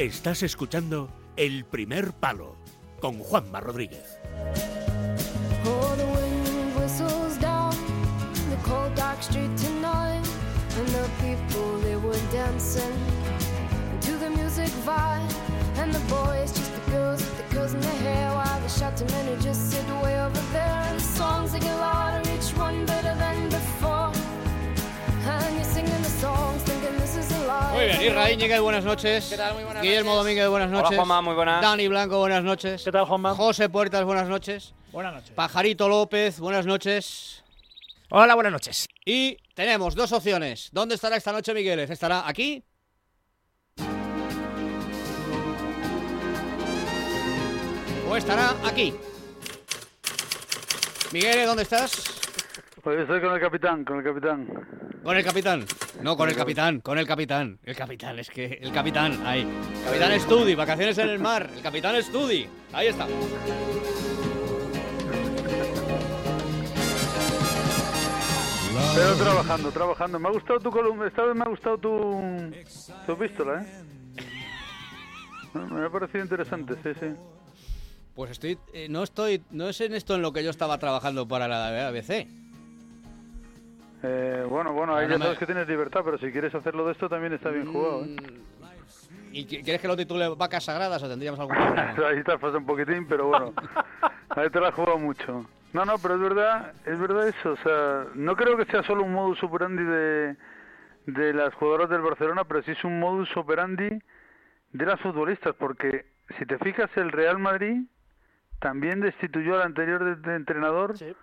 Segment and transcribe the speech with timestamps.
[0.00, 2.56] Estás escuchando El Primer Palo
[3.02, 4.18] con Juanma Rodríguez.
[15.76, 15.94] And
[18.56, 20.82] and shouting men who just sit way over there.
[20.88, 23.19] And the songs they get louder, each one better
[27.72, 29.26] Muy bien, Israel Íñiguez, buenas noches.
[29.30, 29.54] ¿Qué tal?
[29.54, 30.24] Muy buenas Guillermo noches.
[30.24, 30.96] Domínguez, buenas Hola, noches.
[30.96, 31.62] Juanma, muy buenas.
[31.62, 32.82] Dani Blanco, buenas noches.
[32.84, 33.34] ¿Qué tal, Juanma?
[33.34, 34.74] José Puertas, buenas noches.
[34.92, 35.30] Buenas noches.
[35.30, 37.44] Pajarito López, buenas noches.
[38.10, 38.88] Hola, buenas noches.
[39.04, 40.68] Y tenemos dos opciones.
[40.72, 41.90] ¿Dónde estará esta noche Migueles?
[41.90, 42.64] ¿Estará aquí?
[48.08, 48.92] ¿O estará aquí?
[51.12, 52.19] Migueles, ¿dónde estás?
[52.82, 54.48] Pues estoy con el capitán, con el capitán.
[55.02, 55.64] Con el capitán.
[56.02, 57.58] No, con el capitán, con el capitán.
[57.62, 59.46] El capitán, es que el capitán, ahí.
[59.84, 61.50] Capitán Studi, vacaciones en el mar.
[61.54, 62.48] El capitán Studi.
[62.72, 63.06] Ahí está.
[68.94, 70.18] Pero trabajando, trabajando.
[70.18, 72.50] Me ha gustado tu columna, esta vez me ha gustado tu,
[73.04, 73.66] tu epístola, ¿eh?
[75.54, 77.06] Me ha parecido interesante, sí, sí.
[78.14, 81.28] Pues estoy, eh, no estoy, no es en esto en lo que yo estaba trabajando
[81.28, 82.26] para la ABC.
[84.02, 86.86] Eh, bueno, bueno, ahí Ahora ya me- sabes que tienes libertad, pero si quieres hacerlo
[86.86, 88.08] de esto también está bien jugado, ¿eh?
[88.08, 91.54] Mm, ¿Y qui- quieres que lo titule Vacas Sagradas o tendríamos algún
[91.94, 92.08] problema?
[92.08, 93.52] Ahí te has pasado un poquitín, pero bueno,
[94.30, 95.44] ahí te la has jugado mucho.
[95.72, 99.04] No, no, pero es verdad, es verdad eso, o sea, no creo que sea solo
[99.04, 100.36] un modus operandi de,
[101.06, 103.88] de las jugadoras del Barcelona, pero sí es un modus operandi
[104.72, 106.06] de las futbolistas, porque
[106.38, 107.82] si te fijas, el Real Madrid
[108.58, 111.14] también destituyó al anterior de- de entrenador Sí,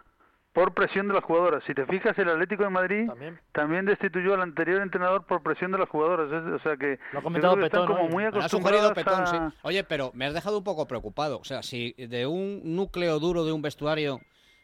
[0.57, 1.63] por presión de las jugadoras.
[1.67, 3.39] Si te fijas, el Atlético de Madrid también.
[3.51, 6.31] también destituyó al anterior entrenador por presión de las jugadoras.
[6.31, 9.21] Es- o sea que, Lo ha comentado que Petón como muy Me ha sugerido Petón,
[9.21, 9.27] a...
[9.27, 9.37] sí.
[9.61, 11.37] Oye, pero me has dejado un poco preocupado.
[11.37, 14.19] O sea, si de un núcleo duro de un vestuario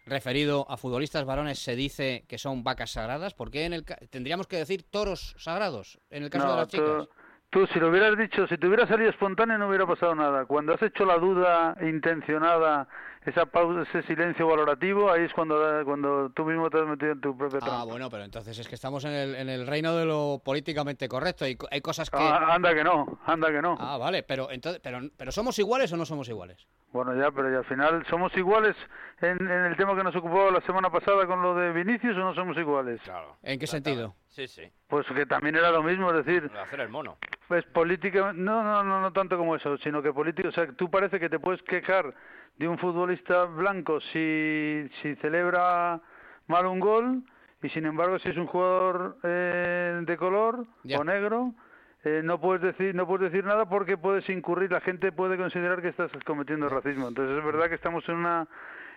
[0.08, 4.00] referido a futbolistas varones se dice que son vacas sagradas, ¿por qué en el ca-
[4.10, 7.08] tendríamos que decir toros sagrados en el caso de las chicas?
[7.52, 10.46] tú, tú si lo hubieras dicho, si te hubiera salido espontáneo no hubiera pasado nada.
[10.48, 12.88] Cuando has hecho la duda intencionada,
[13.26, 17.22] esa pausa, ese silencio valorativo, ahí es cuando, cuando tú mismo te has metido en
[17.22, 17.84] tu propia Ah, trampa.
[17.86, 21.48] bueno, pero entonces es que estamos en el, en el reino de lo políticamente correcto
[21.48, 22.18] y hay cosas que...
[22.20, 23.76] Ah, anda que no, anda que no.
[23.80, 26.68] Ah, vale, pero entonces, pero, pero ¿somos iguales o no somos iguales?
[26.92, 28.76] Bueno, ya, pero ya al final, ¿somos iguales
[29.22, 32.20] en, en el tema que nos ocupaba la semana pasada con lo de Vinicius o
[32.20, 33.02] no somos iguales?
[33.04, 33.38] Claro.
[33.42, 34.14] ¿En qué sentido?
[34.34, 34.64] Sí, sí.
[34.88, 37.18] Pues que también era lo mismo, es decir, Lo de hacer el mono.
[37.48, 40.90] Pues política, no, no, no, no tanto como eso, sino que político, o sea, tú
[40.90, 42.14] parece que te puedes quejar
[42.58, 46.02] de un futbolista blanco si, si celebra
[46.48, 47.24] mal un gol
[47.62, 51.00] y sin embargo si es un jugador eh, de color Ya.
[51.00, 51.54] o negro
[52.04, 55.82] eh, no puedes decir no puedes decir nada porque puedes incurrir, la gente puede considerar
[55.82, 57.08] que estás cometiendo racismo.
[57.08, 58.48] Entonces es verdad que estamos en una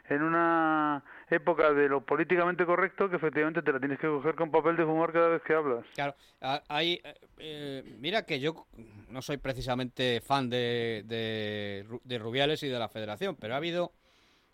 [0.09, 4.51] en una época de lo políticamente correcto que efectivamente te la tienes que coger con
[4.51, 5.85] papel de fumar cada vez que hablas.
[5.95, 8.67] Claro, a- hay, eh, eh, mira que yo
[9.09, 13.93] no soy precisamente fan de, de, de Rubiales y de la Federación, pero ha habido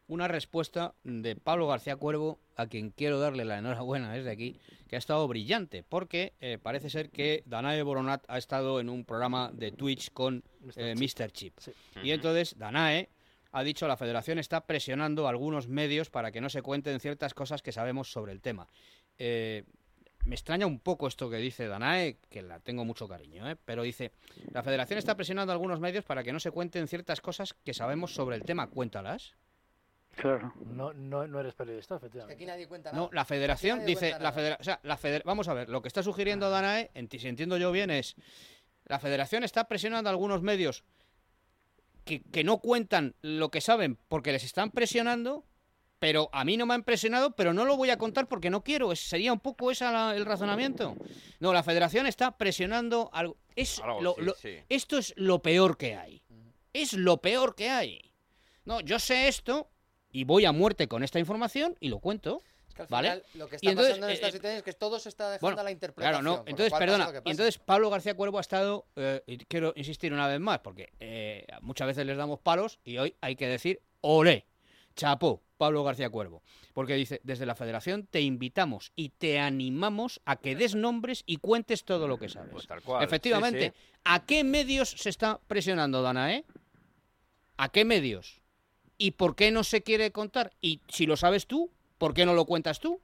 [0.09, 4.97] una respuesta de Pablo García Cuervo, a quien quiero darle la enhorabuena desde aquí, que
[4.97, 9.51] ha estado brillante, porque eh, parece ser que Danae Boronat ha estado en un programa
[9.55, 10.43] de Twitch con
[10.77, 11.31] eh, Mr.
[11.31, 11.55] Chip.
[11.59, 11.73] Sí.
[12.03, 13.09] Y entonces Danae
[13.53, 17.35] ha dicho la federación está presionando a algunos medios para que no se cuenten ciertas
[17.35, 18.67] cosas que sabemos sobre el tema.
[19.19, 19.65] Eh,
[20.25, 23.57] me extraña un poco esto que dice Danae, que la tengo mucho cariño, ¿eh?
[23.65, 24.13] pero dice,
[24.53, 27.75] la federación está presionando a algunos medios para que no se cuenten ciertas cosas que
[27.75, 29.35] sabemos sobre el tema, cuéntalas.
[30.15, 30.53] Claro.
[30.67, 32.35] No, no, no eres periodista, efectivamente.
[32.35, 34.33] Aquí nadie cuenta No, la federación nadie dice, la nada.
[34.33, 37.29] federa- o sea, la feder- vamos a ver, lo que está sugiriendo Danae, enti- si
[37.29, 38.15] entiendo yo bien, es,
[38.85, 40.85] la federación está presionando a algunos medios
[42.05, 45.45] que, que no cuentan lo que saben porque les están presionando,
[45.99, 48.65] pero a mí no me han presionado, pero no lo voy a contar porque no
[48.65, 48.95] quiero.
[48.97, 50.97] Sería un poco ese el razonamiento.
[51.41, 53.37] No, la federación está presionando algo.
[53.55, 54.57] Es Algo, lo- sí, lo- sí.
[54.69, 56.23] Esto es lo peor que hay.
[56.73, 58.01] Es lo peor que hay.
[58.65, 59.71] No, yo sé esto
[60.11, 62.43] y voy a muerte con esta información y lo cuento.
[62.73, 63.09] Es que al ¿Vale?
[63.09, 64.99] final lo que Y está entonces, pasando en eh, esta eh, situación es que todo
[64.99, 66.23] se está dejando Bueno, a la interpretación.
[66.23, 66.45] Claro, no.
[66.47, 67.11] Entonces, perdona.
[67.25, 70.93] y entonces Pablo García Cuervo ha estado, eh, y quiero insistir una vez más, porque
[70.99, 74.47] eh, muchas veces les damos palos y hoy hay que decir olé,
[74.97, 76.43] chapó, Pablo García Cuervo.
[76.73, 81.37] Porque dice, desde la federación te invitamos y te animamos a que des nombres y
[81.37, 82.51] cuentes todo lo que sabes.
[82.53, 83.05] Pues tal cual.
[83.05, 83.67] Efectivamente.
[83.67, 84.01] Sí, sí.
[84.05, 86.45] ¿A qué medios se está presionando, Danae?
[87.59, 88.41] ¿A qué medios?
[88.99, 90.53] ¿Y por qué no se quiere contar?
[90.61, 91.71] Y si lo sabes tú,
[92.07, 93.01] ¿por qué no lo cuentas tú?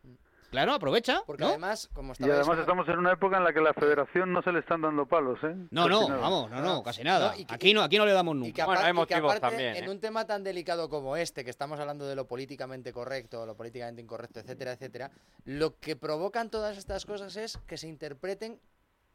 [0.51, 1.21] Claro, aprovecha.
[1.27, 1.51] Porque ¿no?
[1.51, 4.41] además, como Y además diciendo- estamos en una época en la que la federación no
[4.41, 5.55] se le están dando palos, ¿eh?
[5.71, 6.21] No, Casi no, nada.
[6.23, 7.33] vamos, no, no, casi nada.
[7.35, 8.65] no, y que- aquí no, aquí no le damos Y nunca.
[8.65, 9.91] Bueno, hay y que motivos aparte, también, en ¿eh?
[9.91, 14.01] un tema tan delicado como este, que estamos hablando de lo políticamente correcto, lo políticamente
[14.01, 15.11] incorrecto, etcétera, etcétera,
[15.45, 18.59] lo que provocan todas estas cosas es que se interpreten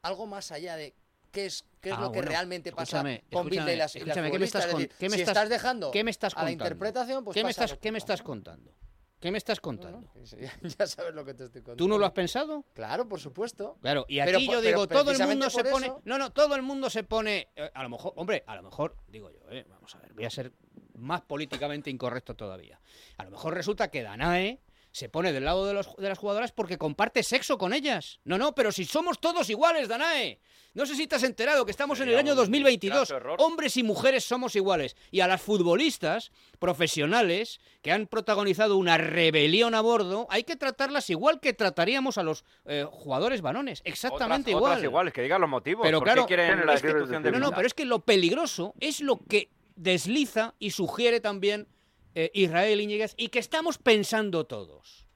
[0.04, 0.94] algo más allá de
[1.32, 3.76] qué es, qué es Ah, lo que bueno, realmente pasa escúchame, con Bilda y escúchame,
[3.78, 4.66] las, y las escúchame, ¿qué me estás.
[4.66, 6.64] Es decir, qué me si estás- estás dejando ¿Qué me estás a la contando?
[6.66, 8.72] interpretación, pues ¿Qué me estás, qué me estás contando?
[9.24, 10.02] ¿Qué me estás contando?
[10.02, 11.78] no, ya- ya sabes lo que te estoy contando.
[11.81, 12.66] ¿Tú no lo has pensado?
[12.74, 13.78] Claro, por supuesto.
[13.81, 15.86] Claro, y aquí yo digo, todo el mundo se pone.
[15.86, 17.48] eso- No, no, todo el mundo se pone.
[17.56, 20.25] eh, a lo mejor, hombre, a lo mejor, digo yo, eh, vamos a ver, voy
[20.25, 20.52] a ser
[20.96, 22.81] más políticamente incorrecto todavía.
[23.18, 24.60] A lo mejor resulta que Danae
[24.94, 28.19] se pone del lado de, los, de las jugadoras porque comparte sexo con ellas.
[28.24, 30.40] No, no, pero si somos todos iguales, Danae.
[30.75, 32.98] No sé si te has enterado que estamos en el año un 2022.
[32.98, 33.36] graso error.
[33.40, 34.95] Hombres y mujeres somos iguales.
[35.12, 41.10] Y a las futbolistas profesionales que han protagonizado una rebelión a bordo, hay que tratarlas
[41.10, 43.81] igual que trataríamos a los eh, jugadores varones.
[43.86, 44.72] Exactamente Otras- igual.
[44.74, 45.84] Otras iguales, que digan los motivos.
[45.84, 47.74] Pero ¿Por claro, qué quieren ¿qué la es que- institución de No, no, pero es
[47.74, 51.68] que lo peligroso es lo que desliza y sugiere también
[52.15, 55.07] eh, Israel Iñiguez y que estamos pensando todos.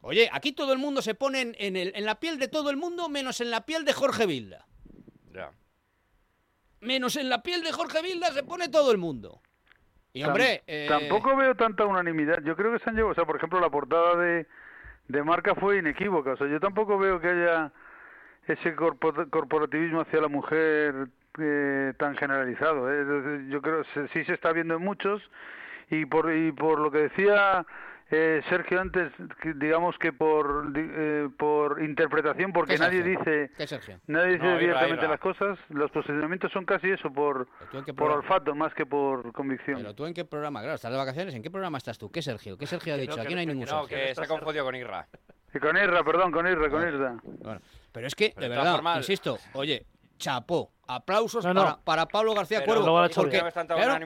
[0.00, 2.70] Oye, aquí todo el mundo se pone en, en el- en la piel de todo
[2.70, 4.66] el mundo menos en la piel de Jorge Vilda.
[5.32, 5.52] Ya.
[6.80, 9.40] Menos en la piel de Jorge Vilda se pone todo el mundo.
[10.12, 12.42] Y hombre, eh, Tampoco veo tanta unanimidad.
[12.44, 14.46] Yo creo que se han llevado, o sea, por ejemplo, la portada de,
[15.08, 16.32] de marca fue inequívoca.
[16.32, 17.72] O sea, yo tampoco veo que haya
[18.48, 21.08] ese corpo- corporativismo hacia la mujer
[21.38, 22.90] eh, tan generalizado.
[22.92, 23.46] ¿eh?
[23.48, 25.22] Yo creo que sí se está viendo en muchos
[25.90, 27.64] y por y por lo que decía
[28.14, 33.50] eh, Sergio antes, que digamos que por di- eh, por interpretación, porque ¿Qué, nadie dice
[34.06, 35.08] nadie dice No, Irra, directamente Irra.
[35.12, 35.58] las cosas.
[35.70, 39.32] Los posicionamientos son casi eso por ¿Pero tú en qué por olfato más que por
[39.32, 39.78] convicción.
[39.78, 42.10] Pero tú en qué programa, claro, estás de vacaciones, ¿en qué programa estás tú?
[42.10, 42.58] ¿Qué Sergio?
[42.58, 43.16] ¿Qué Sergio ha Que dicho?
[43.16, 43.96] no, que Aquí no hay no, ningún No, Sergio.
[44.08, 45.06] que se ha confundido con Irra.
[45.54, 47.14] Y con Irra, perdón, con Irra, con Irra.
[47.22, 47.60] Bueno,
[47.92, 49.86] pero es que, de verdad, insisto, oye,
[50.22, 51.62] chapó, aplausos No, no.
[51.62, 53.08] Para, para Pablo García Pero Cuervo.
[53.14, 53.98] porque, no tanta claro,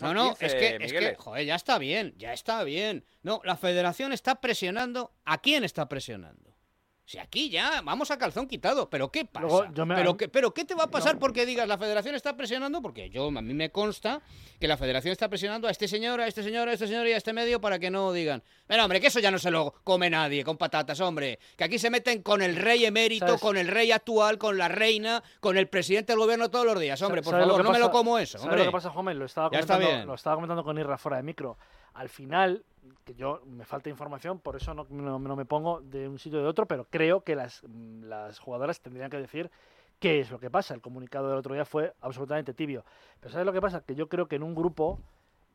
[0.00, 3.04] no, no, 15, es que, es que, joder, ya está bien, ya está bien.
[3.22, 5.12] No, la federación está presionando.
[5.24, 6.53] ¿A quién está presionando?
[7.06, 9.46] Si aquí ya vamos a calzón quitado, pero ¿qué pasa?
[9.46, 12.14] Luego, yo me- ¿Pero, qué, ¿Pero qué te va a pasar porque digas la federación
[12.14, 12.80] está presionando?
[12.80, 14.22] Porque yo a mí me consta
[14.58, 17.12] que la federación está presionando a este señor, a este señor, a este señor y
[17.12, 19.74] a este medio para que no digan, pero hombre, que eso ya no se lo
[19.84, 23.40] come nadie con patatas, hombre, que aquí se meten con el rey emérito, ¿Sabes?
[23.42, 27.02] con el rey actual, con la reina, con el presidente del gobierno todos los días,
[27.02, 28.60] hombre, por ¿Sabes favor, no me lo como eso, ¿Sabes hombre.
[28.60, 29.12] lo que pasa, Juanma?
[29.12, 30.06] Lo estaba, Ya está bien.
[30.06, 31.58] lo estaba comentando con Irra fuera de micro.
[31.94, 32.64] Al final,
[33.04, 36.40] que yo me falta información, por eso no, no- no me pongo de un sitio
[36.40, 39.50] o de otro, pero creo que las, mm, las jugadoras tendrían que decir
[40.00, 40.74] qué es lo que pasa.
[40.74, 42.84] El comunicado del otro día fue absolutamente tibio.
[43.20, 43.80] Pero ¿sabes lo que pasa?
[43.82, 45.00] Que yo creo que en un grupo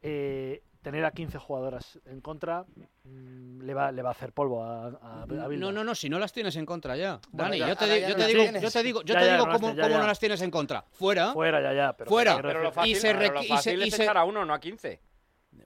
[0.02, 2.64] eh, tener a 15 jugadoras en contra
[3.04, 5.26] mm, le, va, le va a hacer polvo a, a.
[5.50, 7.20] No, no, no, si no las tienes en contra ya.
[7.32, 8.84] Bueno, Dani, ya, yo te, ahora di- ya yo no te las digo, yo te
[8.84, 10.86] digo, yo Ya, te digo cómo, ya, cómo no las tienes en contra.
[10.92, 11.34] Fuera.
[11.34, 11.94] Fuera, ya, ya.
[11.98, 12.42] Pero Fuera.
[12.42, 14.24] Pero lo fácil, y se pero lo requi- y se- y es se- echar a
[14.24, 15.02] uno, no a 15.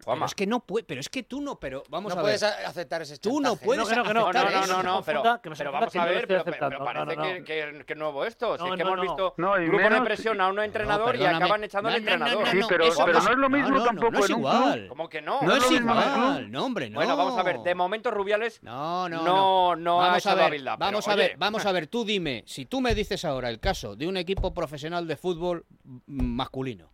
[0.05, 2.37] Pero es que no puede, pero es que tú no, pero vamos no a ver.
[2.39, 3.65] puedes aceptar ese Tú no chantaje.
[3.65, 6.05] puedes No, que no, que no, No, aceptar no, no, no, no, pero, vamos a
[6.05, 7.23] ver, pero, pero- parece No, no, no.
[7.23, 8.57] Que, que, que nuevo esto.
[8.57, 9.11] Si No, es que no, hemos no.
[9.13, 12.55] visto grupos de presión a un entrenador y acaban echando al No, no, no, entrenador.
[12.55, 14.25] no, Sí, pero- eso pero es- no es lo mismo no, no, tampoco No, es
[14.29, 14.73] en un igual.
[14.73, 14.87] club.
[14.89, 15.41] ¿Cómo que no?
[15.41, 16.49] No No es igual, club.
[16.49, 16.95] no, hombre, no.
[16.95, 17.59] Bueno, vamos a ver.
[17.59, 20.85] De momento Rubiales No, no, no, no ha vamos a echado a ver, Bilda, pero,
[20.91, 21.87] vamos a ver, vamos a ver.
[21.87, 25.65] Tú dime, si tú me dices ahora el caso de un equipo profesional de fútbol
[26.07, 26.91] masculino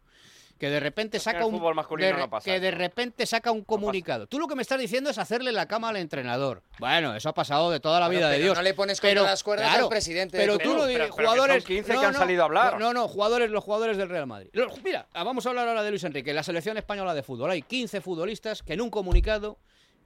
[0.60, 3.51] que de repente saca un fútbol masculino de re- no pasa que de repente saca
[3.51, 4.28] un comunicado.
[4.28, 6.62] Tú lo que me estás diciendo es hacerle la cama al entrenador.
[6.80, 8.58] Bueno, eso ha pasado de toda la Bueno, vida de pero Dios.
[8.58, 11.24] no le pones contra las cuerdas al presidente de Pero tú Pero- dices pero que
[11.24, 12.80] son jugadores 15 no, que han no, salido a hablar.
[12.80, 14.50] No, no, jugadores los jugadores del Real Madrid.
[14.54, 17.51] Los- mira, vamos a hablar ahora de Luis Enrique, la selección española de fútbol.
[17.51, 19.58] Hay 15 futbolistas que en un comunicado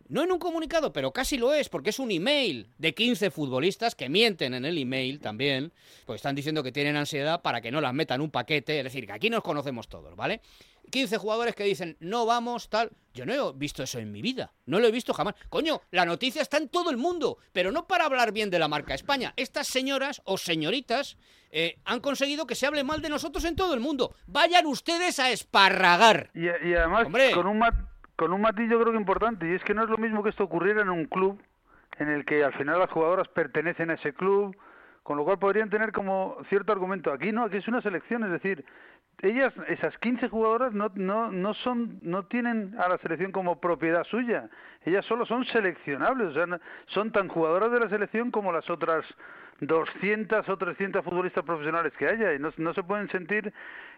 [0.07, 3.95] no en un comunicado, pero casi lo es, porque es un email de 15 futbolistas
[3.95, 5.71] que mienten en el email también,
[6.05, 9.05] pues están diciendo que tienen ansiedad para que no las metan un paquete, es decir,
[9.07, 10.41] que aquí nos conocemos todos, ¿vale?
[10.91, 12.91] 15 jugadores que dicen, no vamos, tal.
[13.13, 15.35] Yo no he visto eso en mi vida, no lo he visto jamás.
[15.49, 18.67] Coño, la noticia está en todo el mundo, pero no para hablar bien de la
[18.67, 19.33] marca España.
[19.37, 21.17] Estas señoras o señoritas
[21.51, 24.13] eh, han conseguido que se hable mal de nosotros en todo el mundo.
[24.27, 26.31] Vayan ustedes a esparragar.
[26.33, 27.31] Y, y además Hombre.
[27.31, 27.75] con un mat-
[28.15, 30.29] con un matiz yo creo que importante, y es que no es lo mismo que
[30.29, 31.41] esto ocurriera en un club
[31.97, 34.55] en el que al final las jugadoras pertenecen a ese club,
[35.03, 37.11] con lo cual podrían tener como cierto argumento.
[37.11, 38.65] Aquí no, aquí es una selección, es decir,
[39.21, 44.03] ellas, esas 15 jugadoras no, no, no son, no tienen a la selección como propiedad
[44.05, 44.49] suya,
[44.85, 49.05] ellas solo son seleccionables, o sea, son tan jugadoras de la selección como las otras
[49.61, 53.53] 200 o 300 futbolistas profesionales que haya y no, no se pueden sentir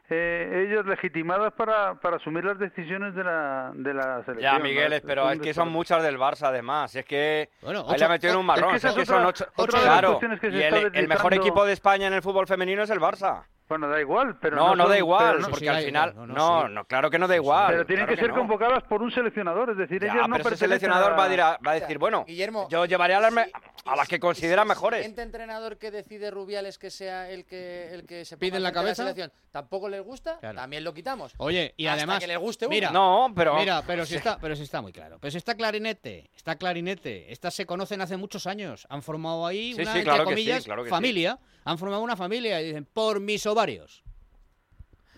[0.09, 4.39] eh, ellos legitimadas para, para asumir las decisiones de la, de la selección.
[4.39, 4.63] Ya, ¿no?
[4.63, 6.95] Migueles, pero es que son muchas del Barça, además.
[6.95, 8.69] Es que Bueno, ahí le ocho- ha metido en un es marrón.
[8.71, 9.63] que es esa que es son otra- ocho.
[9.63, 10.19] otra las claro.
[10.39, 13.43] que y el, el mejor equipo de España en el fútbol femenino es el Barça.
[13.67, 15.81] Bueno, da igual, pero no, no, son- da igual, pero no- porque sí, al da
[15.81, 16.09] final.
[16.11, 16.87] igual, No, no, no, no, sí.
[16.87, 17.67] claro que no da igual.
[17.71, 18.37] pero tienen claro que ser no.
[18.37, 21.29] convocadas por un seleccionador, es decir, Ya, ellas no pero ese seleccionador a- va a,
[21.29, 23.51] dir a- va a decir, bueno, Guillermo, yo llevaré a las, me- si-
[23.85, 24.99] a las que si- considera si- mejores.
[24.99, 28.57] Si el siguiente entrenador que decide Rubiales que sea el que, el que se ¿Pide
[28.57, 29.01] en la cabeza?
[29.01, 30.55] selección, tampoco les gusta, Claro.
[30.59, 31.33] también lo quitamos.
[31.37, 32.19] Oye, y Hasta además.
[32.19, 32.75] que le guste uno.
[32.75, 33.55] mira, No, pero.
[33.55, 35.17] Mira, pero si está, pero si está muy claro.
[35.19, 37.31] Pero si está clarinete, está clarinete.
[37.31, 38.85] Estas se conocen hace muchos años.
[38.91, 40.89] Han formado ahí Sí, una, sí, entre claro que sí, comillas, que sí.
[40.89, 41.39] familia.
[41.65, 44.03] Han formado una familia y dicen, por mis ovarios.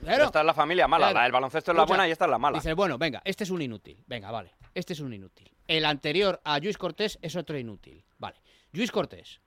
[0.03, 1.07] pero esta es la familia mala.
[1.07, 1.17] Claro.
[1.19, 2.57] La del baloncesto es la Escucha, buena y esta es la mala.
[2.57, 4.01] Dices, bueno, venga, este es un inútil.
[4.07, 4.51] Venga, vale.
[4.73, 5.51] Este es un inútil.
[5.67, 8.03] El anterior a Luis Cortés es otro inútil.
[8.17, 8.37] Vale.
[8.71, 9.41] Luis Cortés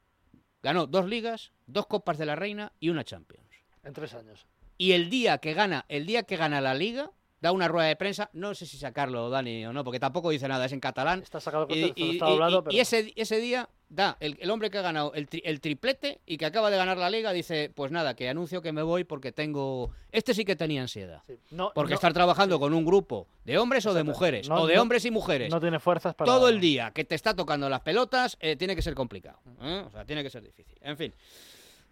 [0.62, 3.46] ganó dos ligas, dos copas de la reina y una Champions.
[3.82, 4.46] En tres años.
[4.76, 7.96] Y el día que gana, el día que gana la liga, da una rueda de
[7.96, 11.22] prensa, no sé si sacarlo, Dani, o no, porque tampoco dice nada, es en catalán.
[11.22, 12.76] Está sacado Y, contexto, y- está y- hablado, y- pero...
[12.76, 16.20] y ese, ese día da el, el hombre que ha ganado el, tri- el triplete
[16.24, 19.02] y que acaba de ganar la liga, dice, pues nada, que anuncio que me voy
[19.04, 19.90] porque tengo...
[20.12, 21.22] Este sí que tenía ansiedad.
[21.26, 24.62] Sí, no- Porque no- estar trabajando con un grupo de hombres o de mujeres, No-
[24.62, 26.30] o de no- hombres y mujeres, No tiene fuerzas para...
[26.30, 29.40] todo el día que te está tocando las pelotas, eh, tiene que ser complicado.
[29.60, 29.82] ¿eh?
[29.86, 30.78] O sea, tiene que ser difícil.
[30.80, 31.12] En fin,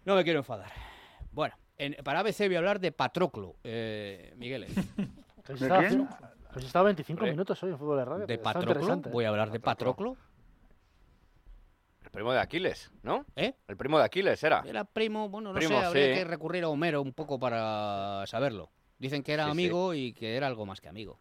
[0.05, 0.71] no me quiero enfadar.
[1.33, 4.65] Bueno, en- para ABC voy a hablar de Patroclo, eh, Miguel.
[6.51, 7.31] Pues estaba 25 Hombre.
[7.31, 8.25] minutos hoy en fútbol de radio.
[8.27, 10.17] De Patroclo, voy a hablar de Patroclo.
[12.09, 13.23] El primo de Aquiles, ¿no?
[13.35, 13.53] ¿Eh?
[13.67, 14.63] El primo de Aquiles era.
[14.65, 16.13] Era primo, bueno, no Primo, sé, habría sí.
[16.19, 18.71] que recurrir a Homero un poco para saberlo.
[18.97, 19.51] Dicen que era Sí, sí.
[19.51, 21.19] amigo y que era algo más que amigo.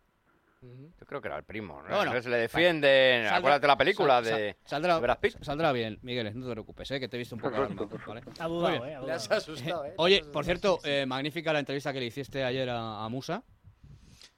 [0.62, 1.74] Yo creo que era el primo.
[1.82, 1.88] ¿no?
[1.88, 3.24] Bueno, Entonces le defienden.
[3.26, 4.56] Saldrá- Acuérdate la película sal- de.
[4.64, 5.36] sal- saldrá, de Brad Pitt.
[5.44, 6.98] saldrá bien, Miguel, no te preocupes, ¿eh?
[6.98, 8.22] que te he visto un poco alarmado, ¿vale?
[8.40, 8.94] Ha dudado, Muy ¿eh?
[8.96, 9.94] Ha Le has asustado, ¿eh?
[9.98, 13.44] Oye, por cierto, eh, magnífica la entrevista que le hiciste ayer a, a Musa.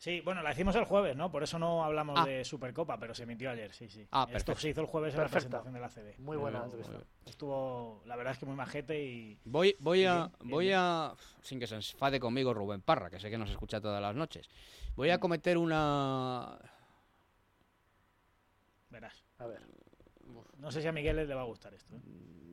[0.00, 1.30] Sí, bueno, la hicimos el jueves, ¿no?
[1.30, 2.25] Por eso no hablamos Ah.
[2.25, 4.09] de Supercopa, pero se emitió ayer, sí, sí.
[4.11, 4.61] Ah, Esto perfecto.
[4.62, 5.59] se hizo el jueves en Perfecto.
[5.59, 6.19] la presentación de la CB.
[6.25, 7.00] Muy buena entrevista.
[7.26, 9.38] Estuvo, la verdad es que muy majete y...
[9.45, 10.78] Voy, voy a, voy bien.
[10.78, 14.14] a, sin que se enfade conmigo Rubén Parra, que sé que nos escucha todas las
[14.16, 14.49] noches.
[14.97, 16.59] Voy a cometer una,
[18.88, 19.23] Verás.
[19.38, 19.61] A ver.
[20.57, 21.95] No sé si a Miguel le va a gustar esto.
[21.95, 22.00] ¿eh?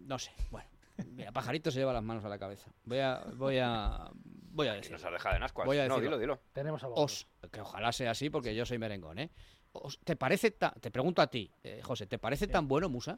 [0.06, 0.68] no sé, bueno,
[1.14, 2.70] mira, pajarito se lleva las manos a la cabeza.
[2.84, 4.10] Voy a, voy a,
[4.58, 4.92] voy a decir.
[4.92, 5.66] nos ha dejado en ascuas.
[5.66, 6.18] Voy a no, decirlo.
[6.18, 6.42] dilo, dilo.
[6.52, 7.06] Tenemos abogado.
[7.06, 9.30] Os, que ojalá sea así porque yo soy merengón, ¿eh?
[9.72, 13.18] Os- ¿Te parece ta- te pregunto a ti, eh, José, ¿te parece tan bueno Musa?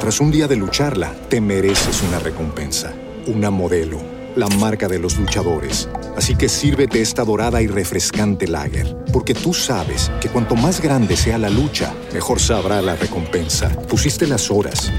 [0.00, 2.94] Tras un día de lucharla, te mereces una recompensa,
[3.26, 4.00] una modelo,
[4.36, 5.88] la marca de los luchadores.
[6.16, 11.16] Así que sírvete esta dorada y refrescante lager, porque tú sabes que cuanto más grande
[11.16, 13.68] sea la lucha, mejor sabrá la recompensa.
[13.88, 14.92] Pusiste las horas,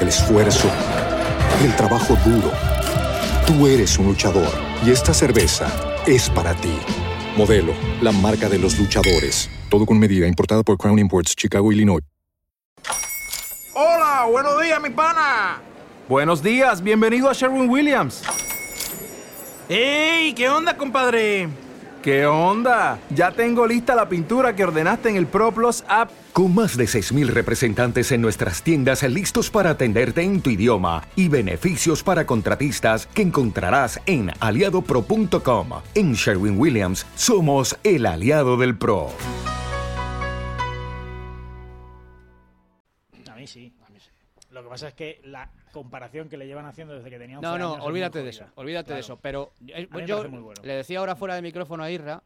[0.00, 0.68] el esfuerzo,
[1.64, 2.50] el trabajo duro.
[3.50, 4.48] Tú eres un luchador
[4.86, 5.66] y esta cerveza
[6.06, 6.78] es para ti.
[7.36, 9.50] Modelo, la marca de los luchadores.
[9.68, 12.04] Todo con medida, importada por Crown Imports, Chicago, Illinois.
[13.74, 15.60] Hola, buenos días, mi pana.
[16.08, 18.22] Buenos días, bienvenido a Sherwin Williams.
[19.68, 20.32] ¡Ey!
[20.32, 21.48] ¿Qué onda, compadre?
[22.04, 23.00] ¿Qué onda?
[23.10, 26.12] Ya tengo lista la pintura que ordenaste en el ProPlus app.
[26.32, 31.28] Con más de 6.000 representantes en nuestras tiendas listos para atenderte en tu idioma y
[31.28, 35.68] beneficios para contratistas que encontrarás en aliadopro.com.
[35.94, 39.10] En Sherwin Williams somos el aliado del PRO.
[43.30, 43.72] A mí sí.
[44.52, 47.46] Lo que pasa es que la comparación que le llevan haciendo desde que tenía 11
[47.46, 48.44] No, no, años es muy olvídate de jodida.
[48.44, 49.18] eso, olvídate de eso.
[49.20, 50.52] Pero eh, A mí yo bueno.
[50.64, 52.22] le decía ahora fuera de micrófono a Irra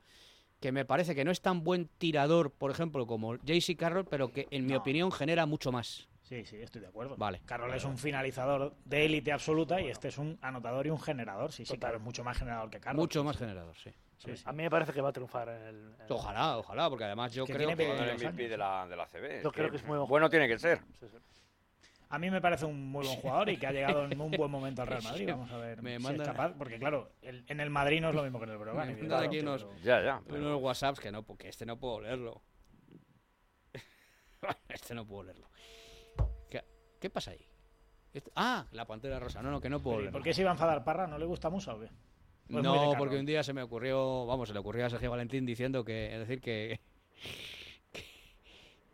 [0.64, 4.32] que me parece que no es tan buen tirador, por ejemplo, como JC Carroll, pero
[4.32, 4.78] que en mi No.
[4.78, 6.08] opinión genera mucho más.
[6.22, 7.16] Sí, sí, estoy de acuerdo.
[7.18, 7.42] Vale.
[7.44, 11.52] Carroll es un finalizador de élite absoluta y este es un anotador y un generador.
[11.52, 12.96] Sí, sí, claro, es mucho más generador que Carroll.
[13.02, 13.90] mucho más generador, sí.
[14.16, 14.42] Sí, sí.
[14.46, 15.76] A mí me parece que va a triunfar en el...
[15.76, 17.90] en Ojalá, ojalá, porque además yo Que creo que...
[17.92, 19.42] El MVP de la, de la CB.
[19.42, 20.78] Yo creo que es muy buen Bueno tiene que ser.
[20.98, 21.18] Sí, sí.
[22.10, 24.50] A mí me parece un muy buen jugador y que ha llegado en un buen
[24.50, 25.28] momento al Real Madrid.
[25.30, 28.10] Vamos a ver Me si manda- es capaz, porque claro, el- en el Madrid no
[28.10, 28.86] es lo mismo que en el Brogan.
[28.88, 30.20] Me mandan aquí unos- pero- Ya, ya.
[30.26, 32.42] pero- Unos WhatsApps que no, porque este no puedo leerlo.
[34.68, 35.48] este no puedo leerlo.
[36.48, 36.62] ¿Qué,
[37.00, 37.44] qué pasa ahí?
[38.12, 39.42] Esto- Ah, la pantera rosa.
[39.42, 40.18] No, no, que no puedo pero ¿y leerlo.
[40.18, 41.06] ¿Por qué se iba a enfadar Parra?
[41.06, 41.88] ¿No le gusta Musa o qué?
[42.50, 45.46] Pues no, porque un día se me ocurrió, vamos, se le ocurrió a Sergio Valentín
[45.46, 46.78] diciendo que, es decir, que,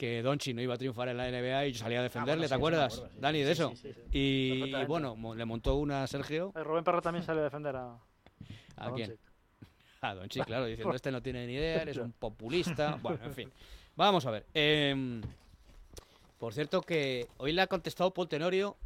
[0.01, 2.49] que Donchi no iba a triunfar en la NBA y yo salía a defenderle, Ah,
[2.49, 3.21] sí, ¿te acuerdas, acuerdo, sí.
[3.21, 3.71] Dani, de Sí, eso?
[3.77, 4.19] sí, sí, sí.
[4.19, 6.53] Y, bueno, mo- le montó una a Sergio.
[6.57, 7.99] Eh, Rubén Parra también salió a defender a.
[8.77, 9.19] ¿A a quién?
[10.01, 12.99] A Donchi, claro, diciendo este no tiene ni idea, eres un populista.
[13.03, 13.53] Bueno, en fin.
[13.97, 14.47] Vamos a ver.
[14.55, 15.21] em,
[16.39, 18.77] por cierto que hoy le ha contestado Paul Tenorio.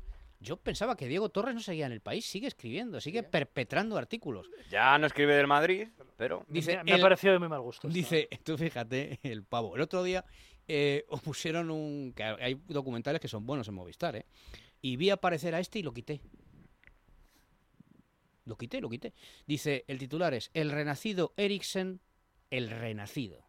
[0.41, 4.51] Yo pensaba que Diego Torres no seguía en el país, sigue escribiendo, sigue perpetrando artículos.
[4.69, 6.45] Ya no escribe del Madrid, pero...
[6.49, 7.87] Dice, me, me ha el- parecido de muy mal gusto.
[7.89, 7.95] esto.
[7.97, 9.75] Dice, tú fíjate, el pavo.
[9.77, 10.25] El otro día
[10.69, 12.13] eh, os pusieron un.
[12.15, 14.27] que hay documentales que son buenos en Movistar, ¿eh?
[14.81, 16.21] Y vi aparecer a este y lo quité.
[18.45, 19.15] Lo quité, lo quité.
[19.47, 22.01] Dice, el titular es El renacido Eriksen,
[22.51, 23.47] el renacido.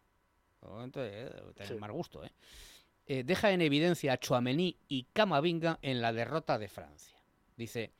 [0.60, 1.74] Oh, Entonces, eh, Sí.
[1.74, 2.32] mal gusto, ¿eh?
[3.06, 7.16] Eh, Deja en evidencia a Chouameni y Camavinga en la derrota de Francia.
[7.56, 7.92] Dice,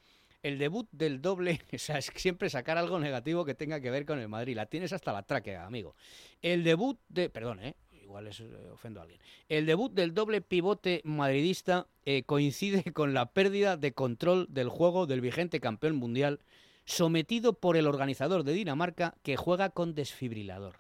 [0.43, 4.07] el debut del doble, o sea, es siempre sacar algo negativo que tenga que ver
[4.07, 4.57] con el Madrid.
[4.57, 5.95] La tienes hasta la tráquea, amigo.
[6.41, 7.29] El debut de.
[7.29, 7.77] Perdón, ¿eh?
[8.07, 9.21] Igual es, eh, ofendo a alguien.
[9.49, 15.07] El debut del doble pivote madridista eh, coincide con la pérdida de control del juego
[15.07, 16.39] del vigente campeón mundial,
[16.85, 20.77] sometido por el organizador de Dinamarca que juega con desfibrilador.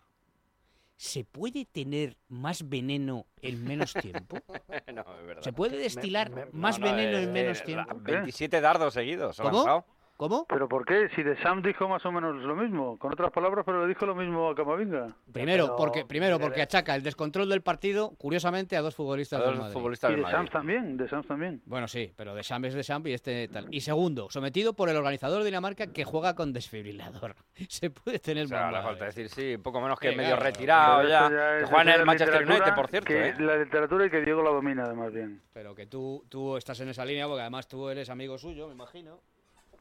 [0.98, 4.38] ¿Se puede tener más veneno en menos tiempo?
[4.94, 5.42] no, es verdad.
[5.42, 7.92] ¿Se puede destilar me- más No, no, veneno eh, en menos tiempo?
[7.92, 9.40] la- 27 dardos seguidos.
[9.40, 9.84] ha ¿Cómo?
[10.16, 10.46] ¿Cómo?
[10.48, 11.10] ¿Pero por qué?
[11.14, 14.06] Si de Sam dijo más o menos lo mismo, con otras palabras, pero le dijo
[14.06, 15.14] lo mismo a Camavinga.
[15.30, 19.44] Primero, pero- porque, primero porque achaca el descontrol del partido, curiosamente, a dos futbolistas A
[19.44, 19.74] del dos Madrid.
[19.74, 20.36] futbolistas Y del de Madrid.
[20.38, 21.62] Sam también, de Sam también.
[21.66, 23.66] Bueno, sí, pero de Champ es de Champ y este tal.
[23.70, 27.34] Y segundo, sometido por el organizador de Dinamarca que juega con desfibrilador.
[27.68, 28.82] Se puede tener O sea, mal.
[28.82, 30.44] falta decir, sí, poco menos que Sí, medio claro.
[30.44, 31.22] retirado Pero ya.
[31.24, 33.34] ya Que es- juega en el es Manchester United, por cierto, que ¿eh?
[33.38, 35.42] La literatura y que Diego la domina, además, bien.
[35.52, 38.72] Pero que tú, tú estás en esa línea porque además tú eres amigo suyo, me
[38.72, 39.20] imagino.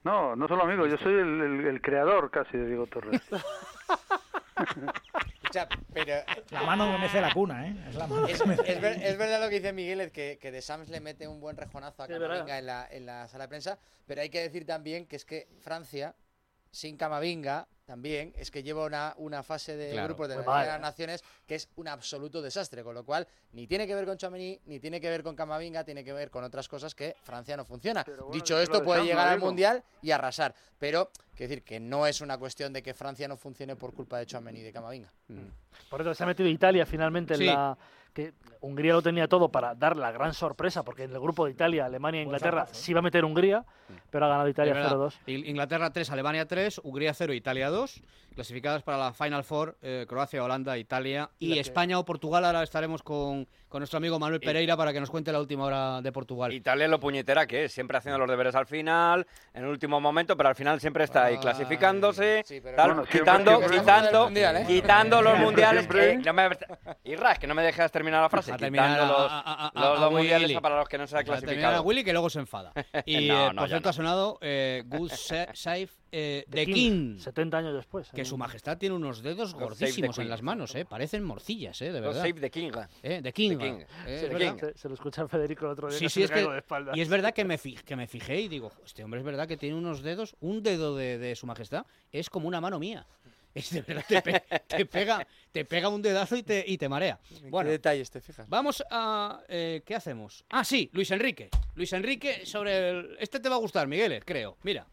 [0.05, 3.21] No, no solo amigo, yo soy el, el- el creador casi de Diego Torres.
[5.43, 6.13] Escucha, pero
[6.51, 7.75] La mano que mece la cuna, ¿eh?
[7.89, 10.37] Es la mano es, que mece es ver- es verdad lo que dice Miguel, que,
[10.39, 12.07] que de Sams le mete un buen rejonazo a.
[12.07, 15.25] Camavinga en la, en la sala de prensa, pero hay que decir también que es
[15.25, 16.15] que Francia,
[16.71, 20.07] sin Camavinga, también es que lleva una, una fase de Claro.
[20.07, 20.81] grupos de las.
[20.81, 24.59] Naciones que es un absoluto desastre, con lo cual ni tiene que ver con Chouameni,
[24.65, 27.63] ni tiene que ver con Camavinga, tiene que ver con otras cosas que Francia no
[27.65, 28.03] funciona.
[28.05, 29.39] Bueno, Dicho es esto, puede llegar al.
[29.39, 33.37] Mundial y arrasar, pero quiero decir que no es una cuestión de que Francia no
[33.37, 35.11] funcione por culpa de Chouameni y de Camavinga.
[35.89, 37.77] Por eso se ha metido Italia finalmente en la.
[38.15, 41.51] Que Hungría lo tenía todo para dar la gran sorpresa, porque en el grupo de
[41.51, 42.69] Italia, Alemania e Inglaterra ¿eh?
[42.71, 43.65] sí va a meter Hungría,
[44.09, 44.95] pero ha ganado Italia Es verdad.
[44.97, 45.13] 0-2.
[45.27, 48.01] Il- Inglaterra 3, Alemania 3, Hungría 0, Italia 2.
[48.33, 52.05] Clasificadas para la Final Four, eh, Croacia, Holanda, Italia Y y, la que- España o
[52.05, 52.43] Portugal.
[52.45, 56.01] Ahora estaremos con, con nuestro amigo Manuel Pereira para que nos cuente la última hora
[56.01, 56.53] de Portugal.
[56.53, 60.37] Italia lo puñetera que es, siempre haciendo los deberes al final, en el último momento,
[60.37, 64.29] pero al final siempre está ahí clasificándose, Sí, pero tal, Bueno, siempre- quitando, siempre- quitando,
[64.29, 64.63] ¿eh?
[64.65, 65.87] quitando los mundiales.
[65.87, 66.49] que no me...
[67.37, 68.53] Que no me dejas terminar la frase.
[68.53, 71.05] A quitando terminar los, a- a- a- los a dos mundiales para los que no
[71.05, 71.83] se ha terminar a clasificado.
[71.83, 72.71] Willy que luego se enfada.
[73.05, 73.89] Y No, eh, no, por cierto no.
[73.89, 77.17] ha sonado eh, Good Sa- Save eh, The The King.
[77.19, 78.09] 70 años después.
[78.11, 80.85] Que su majestad tiene unos dedos God gordísimos en las manos, ¿eh?
[80.85, 81.91] Parecen morcillas, ¿eh?
[81.91, 82.21] De Los verdad.
[82.29, 82.71] Save the King.
[83.03, 83.57] Eh, The King.
[83.57, 83.79] The King.
[84.07, 84.37] eh, The.
[84.37, 84.57] King.
[84.59, 85.99] Se, se lo escucha a Federico el otro día.
[85.99, 86.95] Sí, sí, es que, de espaldas.
[86.95, 89.47] y es verdad que me, fi- que me fijé y digo, este hombre es verdad
[89.47, 93.05] que tiene unos dedos, un dedo de, de su majestad es como una mano mía.
[93.55, 96.89] Es de verdad, te, pe- te pega, te pega un dedazo y te, y te
[96.89, 97.17] marea.
[97.49, 98.49] Bueno, ¿Qué detalles te fijas?
[98.49, 99.41] vamos a...
[99.47, 100.43] eh, ¿Qué hacemos?
[100.49, 101.49] Ah, sí, Luis Enrique.
[101.75, 103.15] Luis Enrique sobre el...
[103.17, 104.57] Este te va a gustar, Miguel, creo.
[104.63, 104.85] Mira.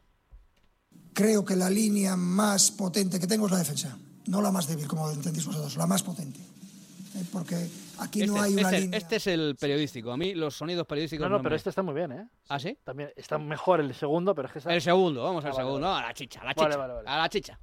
[1.13, 3.97] Creo que la línea más potente que tengo es la defensa,
[4.27, 6.41] no la más débil, como entendéis vosotros, la más potente.
[6.41, 8.99] Eh, Porque aquí no Este, hay una este- línea.
[8.99, 10.11] este es el periodístico.
[10.13, 12.29] A mí los sonidos periodísticos No, no, me- pero este está muy bien, ¿eh?
[12.49, 12.79] ¿Ah, sí?
[12.85, 14.73] También está mejor el segundo, pero es que está...
[14.75, 15.87] El segundo, vamos Ah, al vale, segundo.
[15.89, 16.05] vale.
[16.05, 16.65] A la chicha, a la chicha.
[16.65, 17.09] Vale, vale, vale.
[17.09, 17.61] A la chicha.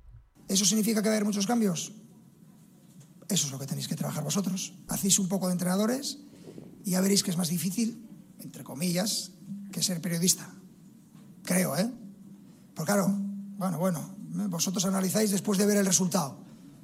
[0.47, 1.91] ¿Eso significa que va a haber muchos cambios?
[3.27, 4.73] Eso es lo que tenéis que trabajar vosotros.
[4.87, 6.19] Hacéis un poco de entrenadores
[6.85, 8.07] y ya veréis que es más difícil,
[8.39, 9.31] entre comillas,
[9.71, 10.49] que ser periodista.
[11.43, 11.89] Creo, ¿eh?
[12.75, 13.07] Porque claro,
[13.59, 14.09] bueno, bueno,
[14.49, 16.37] vosotros analizáis después de ver el resultado.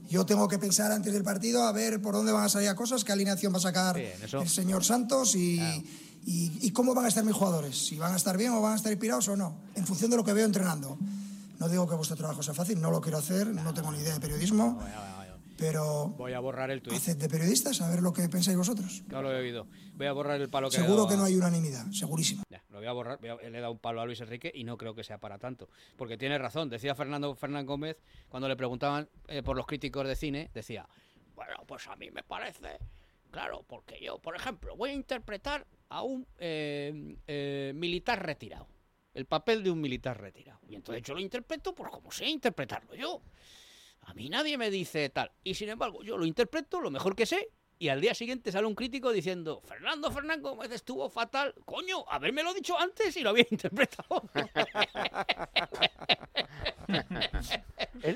[0.09, 2.75] Yo tengo que pensar antes del partido a ver por dónde van a salir las
[2.75, 4.11] cosas, qué alineación va a sacar Bien,
[4.43, 5.59] el señor Santos y,
[6.25, 7.87] y- y cómo van a estar mis jugadores.
[7.87, 10.17] Si van a estar bien o van a estar inspirados o no, en función de
[10.17, 10.97] lo que veo entrenando.
[11.59, 14.13] No digo que vuestro trabajo sea fácil, no lo quiero hacer, no tengo ni idea
[14.13, 14.77] de periodismo,
[15.57, 16.95] pero Voy a borrar el tuit.
[16.97, 19.03] haced de periodistas a ver lo que pensáis vosotros.
[19.07, 19.67] No lo he oído.
[19.95, 21.85] Voy a borrar el palo que le he Seguro dado que a- no hay unanimidad,
[21.91, 22.43] segurísimo.
[22.49, 23.19] Ya, lo voy a borrar.
[23.19, 25.17] voy a- le he dado un palo a Luis Enrique y no creo que sea
[25.19, 25.69] para tanto.
[25.97, 26.69] Porque tiene razón.
[26.69, 27.97] Decía Fernando Fernán Gómez,
[28.29, 30.87] cuando le preguntaban eh, por los críticos de cine, decía,
[31.35, 32.77] bueno, pues a mí me parece,
[33.31, 38.67] claro, porque yo, por ejemplo, voy a interpretar a un eh, eh, militar retirado.
[39.13, 40.59] el papel de un militar retirado.
[40.67, 43.21] Y entonces yo lo interpreto pues como sé interpretarlo yo.
[44.05, 45.31] A mí nadie me dice tal.
[45.43, 47.49] Y sin embargo, yo lo interpreto lo mejor que sé.
[47.77, 51.53] Y al día siguiente sale un crítico diciendo, Fernando Fernando Gómez estuvo fatal.
[51.65, 54.29] Coño, habérmelo dicho antes y lo había interpretado.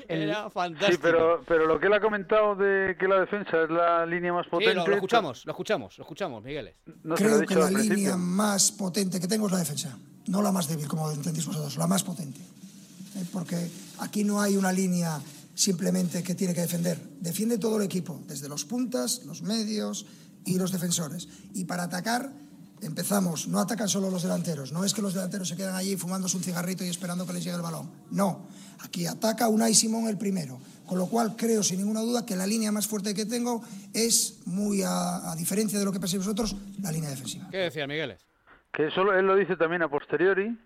[0.08, 0.92] Era fantástico.
[0.92, 4.32] Sí, pero, pero lo que él ha comentado de que la defensa es la línea
[4.32, 4.74] más Sí, potente.
[4.74, 6.76] lo, lo escuchamos, lo escuchamos, lo escuchamos, Migueles.
[7.02, 9.98] No Creo que la línea más potente que tengo es la defensa,
[10.28, 12.40] no la más débil, como entendéis vosotros, la más potente.
[12.40, 13.56] Eh, Porque
[13.98, 15.20] aquí no hay una línea
[15.60, 16.98] simplemente que tiene que defender.
[17.20, 20.06] Defiende todo el equipo, desde los puntas, los medios
[20.46, 21.28] y los defensores.
[21.52, 22.32] Y para atacar,
[22.80, 26.38] empezamos, no atacan solo los delanteros, no es que los delanteros se quedan allí fumándose
[26.38, 27.90] un cigarrito y esperando que les llegue el balón.
[28.10, 30.58] No, aquí ataca Unai Simón el primero.
[30.86, 34.40] Con lo cual creo sin ninguna duda que la línea más fuerte que tengo es
[34.46, 37.48] muy, a, a diferencia de lo que pensáis vosotros, la línea defensiva.
[37.50, 38.26] ¿Qué decía Migueles?
[38.72, 40.58] Que eso él lo dice también a posteriori,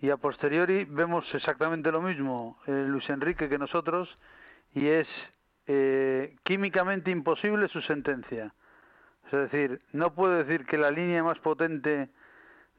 [0.00, 4.08] y a posteriori vemos exactamente lo mismo eh, Luis Enrique que nosotros,
[4.74, 5.06] y es
[5.66, 8.54] eh, químicamente imposible su sentencia.
[9.26, 12.08] Es decir, no puede decir que la línea más potente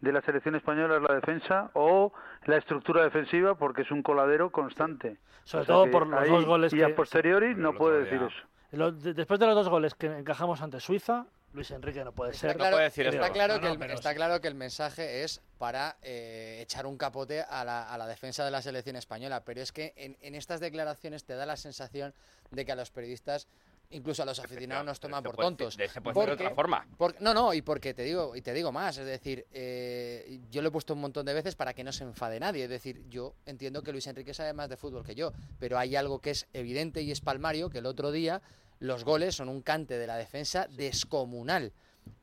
[0.02, 2.12] de la selección española es la defensa o
[2.46, 5.18] la estructura defensiva porque es un coladero constante.
[5.44, 8.04] Sobre O sea todo por los ahí- dos goles Y que- a posteriori no puede
[8.04, 8.92] decir eso.
[9.14, 12.58] Después de los dos goles que encajamos ante Suiza, Luis Enrique no puede Está ser.
[12.58, 15.24] claro, puede decir está claro No, que no, el, pero está claro que el mensaje
[15.24, 19.44] es para eh, echar un capote a la, a la defensa de la selección española,
[19.44, 22.14] pero es que en, en estas declaraciones te da la sensación
[22.52, 23.48] de que a los periodistas,
[23.90, 25.76] incluso a los aficionados, nos toman por puede tontos.
[25.78, 26.88] decir- se puede decir de Porque- otra forma.
[26.98, 30.62] por- no, no, y porque te digo, y te digo más, es decir, eh, yo
[30.62, 32.64] lo he puesto un montón de veces para que no se enfade nadie.
[32.64, 35.98] Es decir, yo entiendo que Luis Enrique sabe más de fútbol que yo, pero hay
[35.98, 38.42] algo que es evidente y es palmario, que el otro día
[38.82, 41.72] los goles son un cante de la defensa descomunal.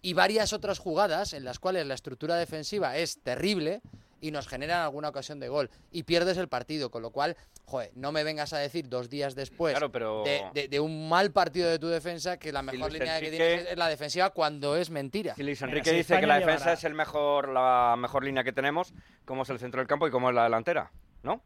[0.02, 3.80] Y varias otras jugadas en las cuales la estructura defensiva es terrible
[4.20, 5.70] y nos generan alguna ocasión de gol.
[5.92, 9.36] Y pierdes el partido, con lo cual, joder, no me vengas a decir dos días
[9.36, 12.90] después Claro, pero- de, de- de un mal partido de tu defensa que la mejor
[12.92, 15.36] línea que tienes es la defensiva cuando es mentira.
[15.36, 18.42] Si Luis Mira, Enrique si dice que la defensa es el mejor, la mejor línea
[18.42, 18.92] que tenemos,
[19.24, 20.90] como es el centro del campo y como es la delantera,
[21.22, 21.40] ¿no?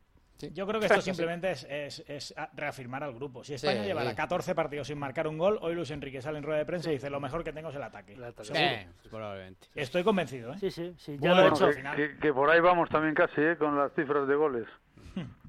[0.50, 3.44] Yo creo que esto simplemente es, es- es a- reafirmar al grupo.
[3.44, 3.86] Si España Sí.
[3.86, 6.90] llevara 14 partidos sin marcar un gol, hoy Luis Enrique sale en rueda de prensa
[6.90, 8.14] y dice lo mejor que tengo es el ataque.
[8.16, 8.44] ataque.
[8.44, 8.64] Seguro.
[8.64, 9.66] Eh, probablemente.
[9.74, 10.56] Estoy convencido, ¿eh?
[10.58, 11.64] Sí, sí, sí, ya Bueno, lo he hecho.
[11.66, 11.96] al que, final.
[11.96, 13.56] que- que por ahí vamos también casi, ¿eh?
[13.58, 14.66] con las cifras de goles.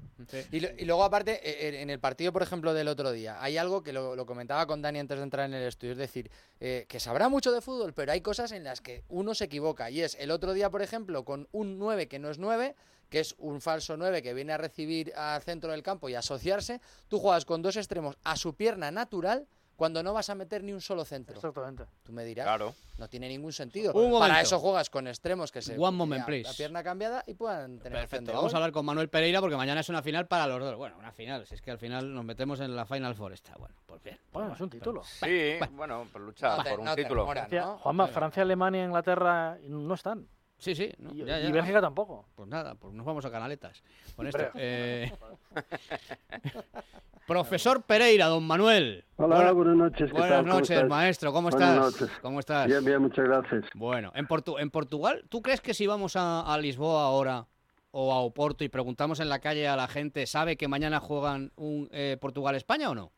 [0.52, 3.42] Y, lo- y luego, aparte, eh, en- en el partido, por ejemplo, del otro día,
[3.42, 5.98] hay algo que lo, lo comentaba con Dani antes de entrar en el estudio, es
[5.98, 6.30] decir,
[6.60, 9.90] eh, que sabrá mucho de fútbol, pero hay cosas en las que uno se equivoca.
[9.90, 12.76] Y es el otro día, por ejemplo, con un 9 que no es 9,
[13.08, 16.80] que es un falso 9 que viene a recibir al centro del campo y asociarse,
[17.08, 20.72] tú juegas con dos extremos a su pierna natural cuando no vas a meter ni
[20.72, 21.34] un solo centro.
[21.34, 21.84] Exactamente.
[22.04, 22.74] Tú me dirás, Claro.
[22.96, 23.92] no tiene ningún sentido.
[23.92, 24.20] Un momento.
[24.20, 26.48] Para eso juegas con extremos que se One moment, la- please.
[26.48, 28.54] la pierna cambiada y puedan tener Perfecto, vamos gol.
[28.54, 30.76] a hablar con Manuel Pereira porque mañana es una final para los dos.
[30.76, 33.56] Bueno, una final, si es que al final nos metemos en la Final Four esta.
[33.58, 34.16] Bueno, pues bien.
[34.32, 35.02] Bueno, es un título.
[35.02, 37.26] Sí, bueno, por luchar No te- por un no título.
[37.34, 37.78] ¿no?
[37.78, 40.28] Juanma, Francia, Alemania, Inglaterra no están.
[40.64, 41.50] Sí, sí, no, Y, ya, y ya.
[41.52, 42.24] Bélgica tampoco.
[42.34, 43.82] Pues nada, pues nos vamos a canaletas
[44.16, 44.38] con esto.
[44.46, 44.52] Hombre.
[44.56, 45.12] Eh,
[47.26, 49.04] Profesor Pereira, don Manuel.
[49.16, 50.10] Hola, Buena- buenas noches.
[50.10, 51.32] ¿qué Buenas noches, maestro.
[51.34, 52.00] ¿Cómo Buenas estás?
[52.00, 52.18] noches.
[52.22, 52.66] ¿Cómo estás?
[52.66, 53.64] Bien, bien, muchas gracias.
[53.74, 57.46] Bueno, en, Portu- en Portugal, ¿tú crees que si vamos a, a Lisboa ahora
[57.90, 61.52] o a Oporto y preguntamos en la calle a la gente, ¿sabe que mañana juegan
[61.56, 63.12] un eh, Portugal-España o no?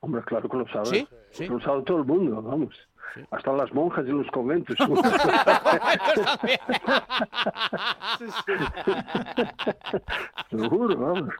[0.00, 0.88] Hombre, claro que lo sabes.
[0.88, 1.08] ¿Sí?
[1.30, 1.46] Sí.
[1.46, 2.74] Lo sabe todo el mundo, vamos.
[3.30, 4.76] Hasta las monjas y los conventos.
[10.50, 11.30] Seguro, vamos.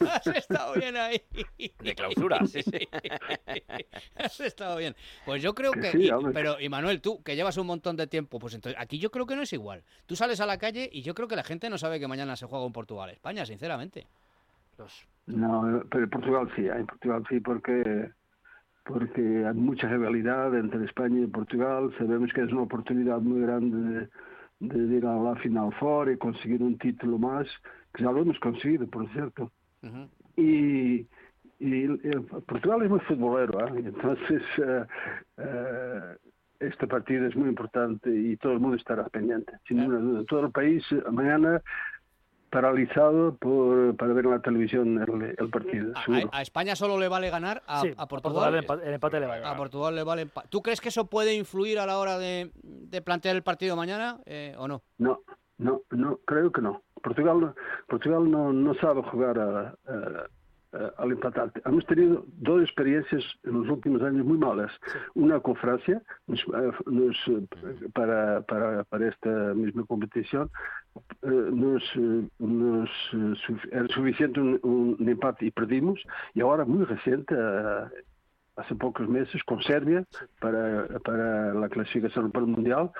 [0.00, 1.22] Has estado bien ahí.
[1.82, 2.88] De clausura, sí, sí.
[4.16, 4.94] Has estado bien.
[5.24, 5.90] Pues yo creo Que que.
[5.92, 6.32] sí, y- hombre.
[6.34, 9.26] pero, y Manuel, tú, que llevas un montón de tiempo, pues entonces aquí yo creo
[9.26, 9.82] que no es igual.
[10.06, 12.36] Tú sales a la calle y yo creo que la gente no sabe que mañana
[12.36, 14.06] se juega un Portugal-España, sinceramente.
[14.76, 18.10] Los, No, pero en Portugal sí, en Portugal sí, porque
[18.84, 21.92] porque hay mucha rivalidad entre España y Portugal.
[21.98, 24.08] Sabemos que es una oportunidad muy grande
[24.60, 27.46] de, de ir a la final fora y conseguir un título más,
[27.94, 29.50] que ya lo hemos conseguido, por cierto.
[29.82, 30.08] Ujú.
[30.36, 31.06] y,
[31.58, 33.82] y, eh, Portugal es muy futbolero, ¿eh?
[33.82, 34.84] Y entonces eh,
[35.36, 36.16] eh,
[36.60, 40.24] este partido es muy importante y todo el mundo estará pendiente, sin ninguna duda.
[40.24, 41.60] Todo el país eh, mañana
[42.78, 46.96] paralizado por, para ver en la televisión el, el partido, A, a- a España solo
[46.98, 48.54] le vale ganar a, sí, a a Portugal.
[48.54, 49.56] el, empate, el empate le va a.
[49.56, 53.34] Portugal le vale ¿Tú crees que eso puede influir a la hora de, de plantear
[53.34, 54.82] el partido mañana eh, o no?
[54.98, 55.20] No,
[55.58, 56.82] no, no, creo que no.
[57.02, 57.54] Portugal,
[57.88, 60.26] Portugal no, no sabe jugar a, a-
[60.74, 61.52] eh, al empatar.
[61.64, 64.72] Hemos tenido dos experiencias en los últimos años muy malas.
[65.14, 70.50] Una con Francia, nos, eh, nos, eh, para, para, para esta misma competición,
[71.22, 71.82] nos,
[72.40, 72.90] nos
[73.70, 74.58] era suficiente un,
[74.98, 76.00] un empate y perdimos.
[76.34, 77.36] Y ahora, muy reciente,
[78.56, 80.04] hace pocos meses, con Serbia,
[80.40, 82.90] para, para la clasificación para el Mundial,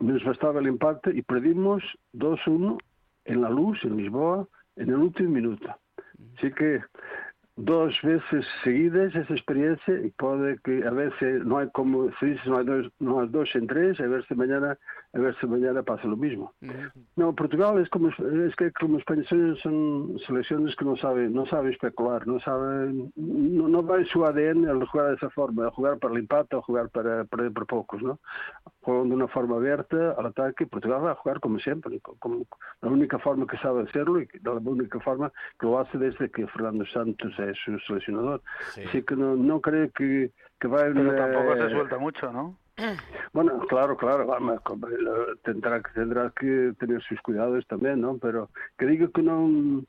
[0.00, 2.78] nos bastaba el empate y perdimos 2-1
[3.24, 4.46] en la luz, en Lisboa,
[4.76, 5.74] en el último minuto.
[6.36, 6.80] Así que
[7.56, 12.42] dos veces seguidas esa experiencia y puede que a veces no hay como se dice
[12.46, 14.76] no hay dos, no hay dos en tres a ver si mañana
[15.14, 16.52] a ver si mañana pasa lo mismo.
[17.16, 19.22] No Portugal es como es que como España
[19.62, 24.22] son, selecciones que no saben no saben especular no saben no, no va en su
[24.26, 27.52] ADN el jugar de esa forma el jugar para el empate o jugar para perder
[27.52, 28.20] por pocos no
[28.82, 32.44] juegan de una forma abierta al ataque Portugal va a jugar como siempre como
[32.82, 36.46] la única forma que sabe hacerlo y la única forma que lo hace desde que
[36.48, 40.30] Fernando Santos es su seleccionador así que no, no creo que,
[40.60, 42.58] que va Pero tampoco se eh, suelta mucho, ¿no?
[43.32, 44.60] bueno, claro, claro, vamos,
[45.42, 48.18] tendrá, que- tendrá que tener sus cuidados también, ¿no?
[48.18, 49.82] Pero que diga que no...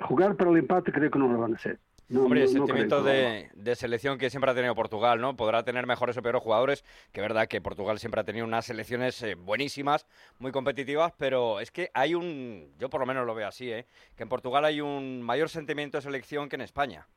[0.00, 1.78] Jugar para el empate creo que no lo van a hacer.
[2.08, 5.34] No, Hombre, el no- sentimiento de, de selección que siempre ha tenido Portugal, ¿no?
[5.36, 8.64] Podrá tener mejores o peores jugadores, que es verdad que Portugal siempre ha tenido unas
[8.66, 10.06] selecciones eh, buenísimas,
[10.38, 13.86] muy competitivas, pero es que hay un, yo por lo menos lo veo así, ¿eh?
[14.16, 17.08] Que en Portugal hay un mayor sentimiento de selección que en España.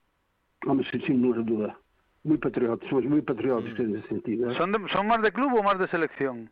[0.66, 1.80] Vamos, sin, sin ninguna duda.
[2.24, 4.52] Muy patriotas, somos muy patrióticos en ese sentido.
[4.52, 4.56] ¿eh?
[4.58, 6.50] ¿Son, de- ¿Son más de club o más de selección?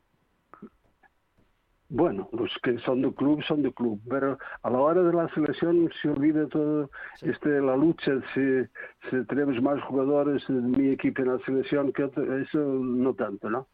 [1.90, 5.30] Bueno, los que son de club son de club, pero a la hora de la
[5.34, 6.90] selección se olvida todo
[7.22, 8.64] este la lucha si,
[9.10, 13.68] si tenemos más jugadores de mi equipo en la selección que eso no tanto, ¿no?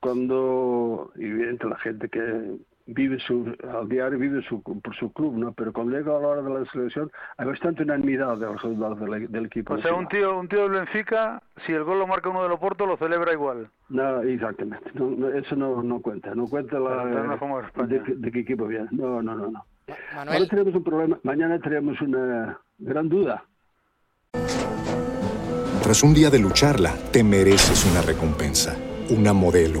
[0.00, 5.52] Cuando evidente la gente que vive su al diario vive su, por su club, ¿no?
[5.52, 8.98] Pero cuando llega a la hora de la selección hay bastante unanimidad de los resultados
[9.00, 9.74] del, del equipo.
[9.74, 12.52] O sea, un tío, un tío del Benfica, si el gol lo marca uno del
[12.52, 13.68] Oporto, lo celebra igual.
[13.88, 14.90] No, exactamente.
[14.94, 16.34] No, no, eso no, no cuenta.
[16.34, 18.88] No cuenta la, no de, qué- de qué equipo viene.
[18.90, 19.50] No, no, no.
[19.50, 19.64] no.
[20.14, 20.36] Manuel.
[20.38, 21.18] Ahora tenemos un problema.
[21.22, 23.44] Mañana tenemos una gran duda.
[25.82, 28.76] Tras un día de lucharla, te mereces una recompensa,
[29.10, 29.80] una modelo,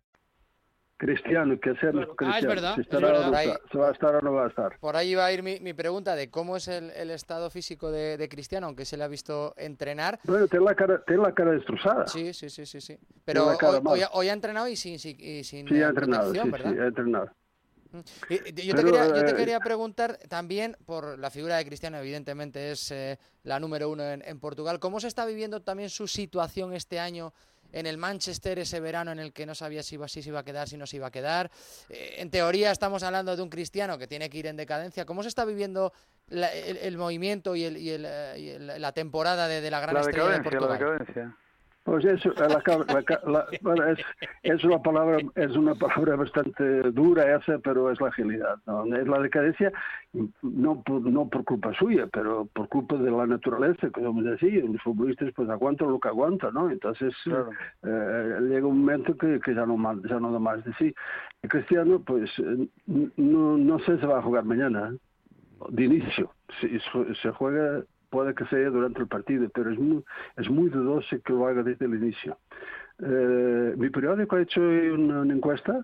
[1.11, 3.33] Cristiano, ¿qué hacemos con Ah, es Cristiano?
[3.71, 4.77] ¿Se, va a estar o no va a estar?
[4.79, 7.89] Por ahí va a ir mi, mi pregunta de cómo es el, el estado físico
[7.89, 10.19] de, de Cristiano, aunque se le ha visto entrenar.
[10.25, 12.05] Bueno, tiene la cara, tiene la cara destrozada.
[12.05, 12.99] Sí, sí, sí, sí, sí.
[13.25, 15.89] Pero hoy, hoy ha- hoy ha entrenado y sin, sin- y sin Sí, eh, ha
[15.89, 17.31] entrenado, sí, entrenado.
[18.29, 21.57] Y- y yo, te Pero, quería, yo te eh, quería preguntar también por la figura
[21.57, 24.79] de Cristiano, evidentemente es eh, la número uno en, en Portugal.
[24.79, 27.33] ¿Cómo se está viviendo también su situación este año
[27.71, 30.39] en el Manchester, ese verano en el que no sabía si iba, si se iba
[30.39, 31.49] a quedar, si no se iba a quedar?
[31.89, 35.05] Eh, en teoría estamos hablando de un Cristiano que tiene que ir en decadencia.
[35.05, 35.93] ¿Cómo se está viviendo
[36.27, 39.71] la- el, el movimiento y, el, y el, eh, y el- la temporada de, de
[39.71, 40.97] la gran La estrella de decadencia, la Portugal?
[40.97, 41.37] decadencia.
[41.83, 43.99] Pues eso, la la la- es,
[44.43, 48.57] es una palabra es una palabra bastante dura esa, pero es la agilidad.
[48.67, 48.85] ¿no?
[48.95, 49.71] Es la decadencia,
[50.43, 54.81] no por, no por culpa suya, pero por culpa de la naturaleza, como decía, los
[54.83, 56.69] futbolistas pues aguantan lo que aguantan, ¿no?
[56.69, 59.75] Entonces eh, llega un momento que, que ya, no,
[60.07, 60.93] ya no da más de sí.
[61.41, 62.29] El Cristiano, pues
[62.85, 64.97] no, no sé si va a jugar mañana, ¿eh?
[65.69, 66.31] de inicio.
[66.59, 66.67] Si
[67.21, 70.03] se juega puede que sea durante el partido, pero es muy,
[70.37, 72.37] es muy dudoso que lo haga desde el inicio.
[72.99, 75.83] Eh, mi periódico ha hecho una, una encuesta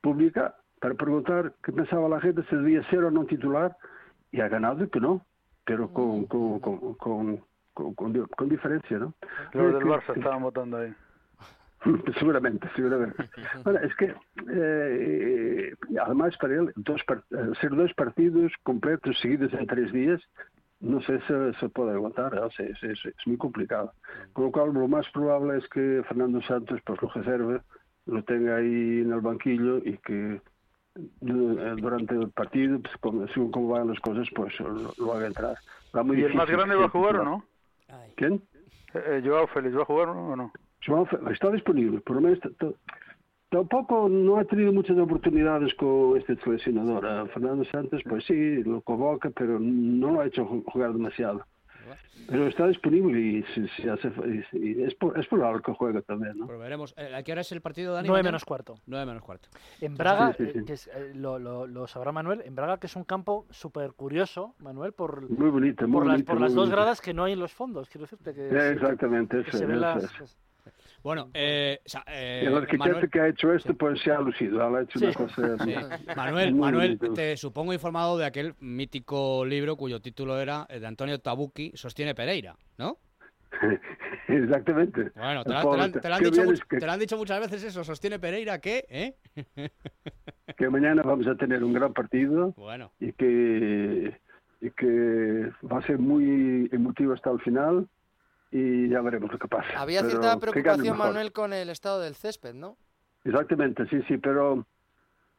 [0.00, 3.76] pública para preguntar qué pensaba la gente si debía ser o no titular
[4.30, 5.26] y ha ganado que no,
[5.64, 7.36] pero con, con, con, con,
[7.74, 9.12] con, con- con diferencia, ¿no?
[9.52, 10.94] Los Es del que- Barça estaban votando ahí.
[12.18, 13.28] seguramente, seguramente.
[13.64, 14.14] Bueno, es que
[14.52, 20.20] eh, además para él dos eh, ser dos partidos completos seguidos en tres días
[20.80, 22.50] no sé si se puede aguantar, ¿no?
[22.50, 23.92] Sí, sí, sí, es muy complicado.
[24.32, 27.60] Con lo cual, lo más probable es que Fernando Santos pues lo reserve,
[28.06, 30.40] lo tenga ahí en el banquillo y que
[30.96, 35.26] eh, durante el partido, pues, como, según cómo van las cosas, pues lo, lo haga
[35.26, 35.58] entrar.
[35.96, 37.44] Va muy ¿Y el más grande va a jugar o no?
[38.16, 38.42] ¿Quién?
[38.94, 40.52] Eh, eh, Joao Félix, ¿va a jugar o no?
[40.84, 42.38] Joao Fe- está disponible, por lo menos
[43.48, 47.06] tampoco no ha tenido muchas oportunidades con este seleccionador.
[47.06, 51.44] A Fernando Santos, pues sí, lo convoca, pero no lo ha hecho ju- jugar demasiado.
[52.28, 54.12] Pero está disponible y, si, si hace,
[54.52, 56.46] y- y es, por- es probable que juegue también, ¿no?
[56.46, 56.92] Pues veremos.
[56.98, 58.06] Eh, ¿A qué hora es el partido, Dani?
[58.08, 58.28] 9 mañana?
[58.32, 58.74] menos cuarto.
[58.86, 59.48] 9 menos cuarto.
[59.80, 60.58] En Braga, Sí, sí, sí.
[60.58, 63.46] eh, que es, eh, lo, lo- lo sabrá Manuel, en Braga que es un campo
[63.48, 66.76] súper curioso, Manuel, por, Muy bonito, muy por las, bonito, por muy las dos bonito.
[66.76, 69.58] gradas que no hay en los fondos, quiero decirte que, Eh, se- exactamente, que eso,
[69.58, 70.38] se ven eso las- es.
[71.08, 74.10] Bueno, eh, o sea, eh, Y el arquitecto Manuel, que ha hecho esto, pues se
[74.10, 75.56] ha lucido, ha hecho una cosa...
[75.64, 75.74] Sí.
[76.14, 80.86] Manuel, muy Manuel, te supongo informado de aquel mítico libro cuyo título era eh, de
[80.86, 82.98] Antonio Tabucchi, Sostiene Pereira, ¿no?
[84.28, 85.10] Exactamente.
[85.16, 86.58] Bueno, te, El la- te pobre, la han- te lo han qué dicho bien much-
[86.58, 88.84] es que- te lo han dicho muchas veces eso, Sostiene Pereira, ¿qué?
[88.90, 89.14] ¿Eh?
[90.58, 92.92] que mañana vamos a tener un gran partido Bueno.
[93.00, 94.14] y que
[94.60, 97.88] y que va a ser muy emotivo hasta el final
[98.50, 99.68] y ya veremos lo que pasa.
[99.76, 100.96] Había Pero cierta que preocupación.
[100.96, 102.76] Manuel, con el estado del césped, ¿no?
[103.24, 104.66] Exactamente, sí, sí, pero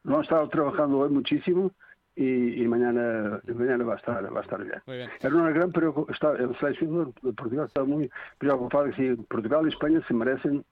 [0.04, 1.72] lo han estado trabajando hoy muchísimo
[2.14, 4.82] y, y mañana y mañana va a estar va a estar bien.
[4.86, 5.10] Muy bien.
[5.20, 6.36] Era una gran preocupación.
[6.40, 10.64] El seleccionador de Portugal está muy preocupado si Portugal y España se merecen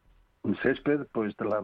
[0.43, 1.63] un césped pues de la,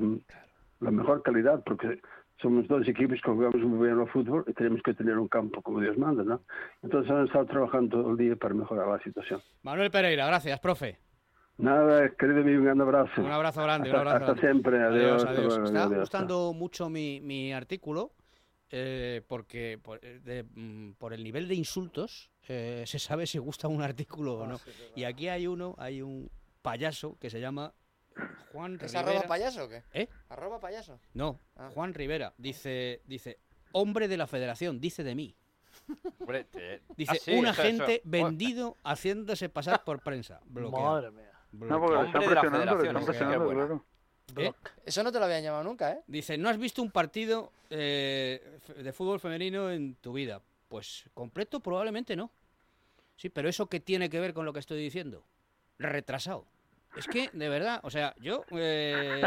[0.80, 2.00] la mejor calidad porque
[2.40, 5.62] somos dos equipos que jugamos muy bien al fútbol y tenemos que tener un campo
[5.62, 6.40] como Dios manda, ¿no?
[6.82, 9.40] Entonces han estado trabajando todo el día para mejorar la situación.
[9.62, 10.98] Manuel Pereira, gracias, profe.
[11.56, 13.22] Nada, querido amigo, un gran abrazo.
[13.22, 14.40] Un abrazo grande, un Hasta- abrazo Hasta grande.
[14.62, 15.24] siempre, adiós.
[15.24, 15.68] Adiós, adiós.
[15.70, 16.00] está adiós.
[16.00, 18.10] gustando mucho mi, mi artículo
[18.70, 23.38] eh, porque por, eh, de- mm, por el nivel de insultos eh, se sabe si
[23.38, 24.58] gusta un artículo o no.
[24.96, 26.28] y aquí hay uno, hay un
[26.60, 27.72] payaso que se llama
[28.52, 29.00] Juan ¿Es Rivera.
[29.00, 29.82] arroba payaso o qué?
[29.92, 30.08] ¿Eh?
[30.28, 30.98] ¿Arroba payaso?
[31.14, 31.70] No, Ah.
[31.74, 33.38] Juan Rivera dice, dice,
[33.72, 35.34] hombre de la federación, dice de mí.
[36.20, 38.02] Hombre, te- Dice, ah, sí, un eso, agente eso.
[38.04, 40.40] vendido haciéndose pasar por prensa.
[40.46, 40.84] Bloqueado.
[40.92, 41.30] Madre mía.
[41.52, 43.84] No, porque le están Hombre de la presionando, federación, están presionando, claro.
[44.36, 44.52] ¿Eh?
[44.86, 46.00] Eso no te lo habían llamado nunca, ¿eh?
[46.06, 50.40] Dice, ¿no has visto un partido eh, de fútbol femenino en tu vida?
[50.68, 52.30] Pues completo probablemente no.
[53.16, 55.24] Sí, pero ¿eso qué tiene que ver con lo que estoy diciendo?
[55.78, 56.46] Retrasado.
[56.96, 59.22] Es que, de verdad, o sea, yo, eh,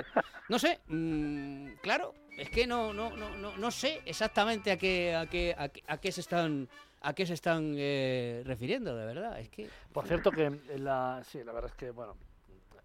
[0.50, 5.16] no sé, mm, claro, es que no, no, no, no, no sé exactamente a qué,
[5.16, 6.70] a qué, a qué, a qué se están,
[7.02, 9.40] a qué se están eh, refiriendo, de verdad.
[9.40, 12.16] Es que, Por cierto que en la, sí, la verdad es que, bueno,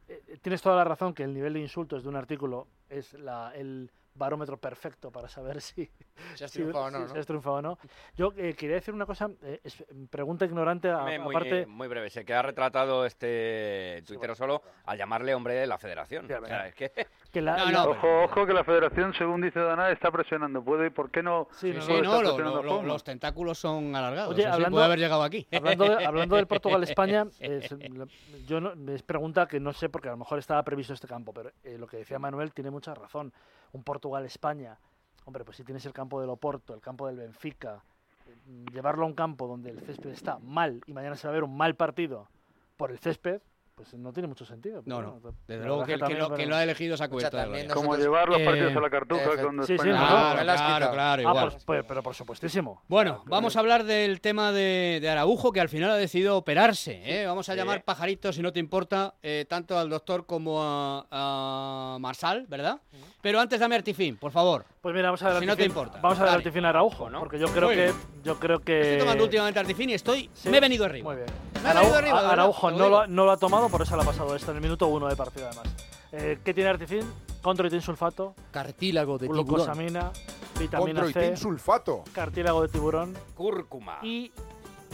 [0.09, 3.12] eh, eh, tienes toda la razón que el nivel de insultos de un artículo es
[3.14, 5.90] la, el barómetro perfecto para saber si,
[6.35, 7.12] Si has triunfado o no, si- ¿no?
[7.14, 7.79] si has triunfado o no.
[8.16, 11.66] Yo eh, quería decir una cosa, eh, es- pregunta ignorante, a- Muy, muy- aparte...
[11.66, 16.25] muy breve, se queda retratado este tuitero solo al llamarle hombre de la federación.
[16.31, 16.92] O sea, es que...
[17.33, 20.62] que la- No, la- no, Ojo, ojo que la federación, según dice Dana, está presionando.
[20.62, 21.49] ¿Puede, ¿Por qué no?
[21.53, 24.35] Sí, no, sí, lo- lo- los tentáculos son alargados.
[24.35, 25.47] Oye, sí, hablando- puede haber llegado aquí.
[25.51, 28.07] Hablando, de- hablando del Portugal-España, es- la-
[28.47, 31.33] yo no, es pregunta que no sé porque a lo mejor estaba previsto este campo,
[31.33, 33.33] pero eh, lo que decía Manuel tiene mucha razón.
[33.73, 34.77] Un Portugal-España,
[35.25, 37.83] hombre, pues si tienes el campo del Oporto, el campo del Benfica,
[38.29, 41.35] eh, llevarlo a un campo donde el césped está mal y mañana se va a
[41.35, 42.29] ver un mal partido
[42.77, 43.40] por el césped,
[43.75, 44.83] pues no tiene mucho sentido.
[44.85, 45.21] No, no.
[45.47, 47.39] Desde luego que, el que lo, que lo ha elegido se ha cubierto.
[47.39, 51.31] Como nosotros- llevar los Eh, partidos a la cartuja cuando sí, sí, Claro, claro, Ah,
[51.33, 51.51] igual.
[51.51, 52.83] pues, pues, pero por supuestísimo.
[52.89, 57.01] Bueno, vamos a hablar del tema de, de Araujo, que al final ha decidido operarse.
[57.05, 57.27] ¿eh?
[57.27, 57.59] Vamos a Sí.
[57.59, 62.79] llamar pajarito, si no te importa, eh, tanto al doctor como a, a Marsal, ¿verdad?
[63.23, 64.65] Pero antes dame Artifin, por favor.
[64.81, 65.99] Pues mira, vamos a ver Si no te importa.
[66.01, 66.39] Vamos a ver Dale.
[66.45, 67.21] Artifin Araujo, ¿no?
[67.21, 70.29] porque yo creo que yo creo que Estoy tomando últimamente Artifin y estoy...
[70.35, 70.49] Sí.
[70.51, 71.09] Me he venido arriba.
[71.13, 71.52] Muy bien.
[71.64, 73.14] Arriba, Araujo no lo, ha, digo.
[73.14, 75.16] no lo ha tomado, por eso le ha pasado esto en el minuto uno de
[75.16, 75.66] partido además.
[76.12, 77.05] Eh, ¿Qué tiene Artifin?
[77.42, 79.44] Controitin sulfato, Cartílago de tiburón.
[79.46, 80.11] glucosamina,
[80.59, 82.05] vitamina C, Condroitin sulfato.
[82.12, 83.98] cartílago de tiburón Cúrcuma.
[84.03, 84.33] y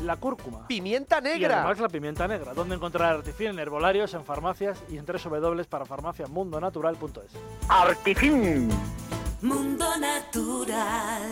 [0.04, 0.66] la cúrcuma.
[0.68, 1.56] Pimienta Y negra.
[1.60, 2.54] además la pimienta negra.
[2.54, 3.48] ¿Dónde encontrar Artifin?
[3.48, 7.32] En herbolarios, en farmacias y en www.parafarmaciamundonatural.es.
[7.68, 8.68] Artifin.
[9.42, 11.22] Mundo Natural.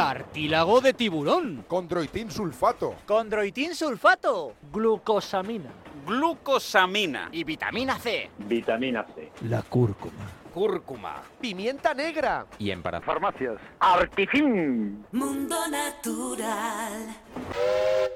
[0.00, 1.66] Cartílago de tiburón.
[1.68, 2.94] Condroitin sulfato.
[3.04, 4.54] Condroitin sulfato.
[4.72, 5.68] Glucosamina.
[6.06, 7.28] Glucosamina.
[7.32, 8.30] Y vitamina C.
[8.38, 9.30] Vitamina C.
[9.46, 10.26] La cúrcuma.
[10.54, 11.20] Cúrcuma.
[11.38, 12.46] Pimienta negra.
[12.58, 13.02] Y en para...
[13.02, 13.58] Farmacias.
[13.78, 15.04] Artifin.
[15.12, 17.16] Mundo Natural.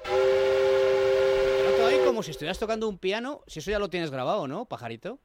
[0.06, 4.48] Te noto ahí como si estuvieras tocando un piano, si eso ya lo tienes grabado,
[4.48, 5.18] ¿no, pajarito?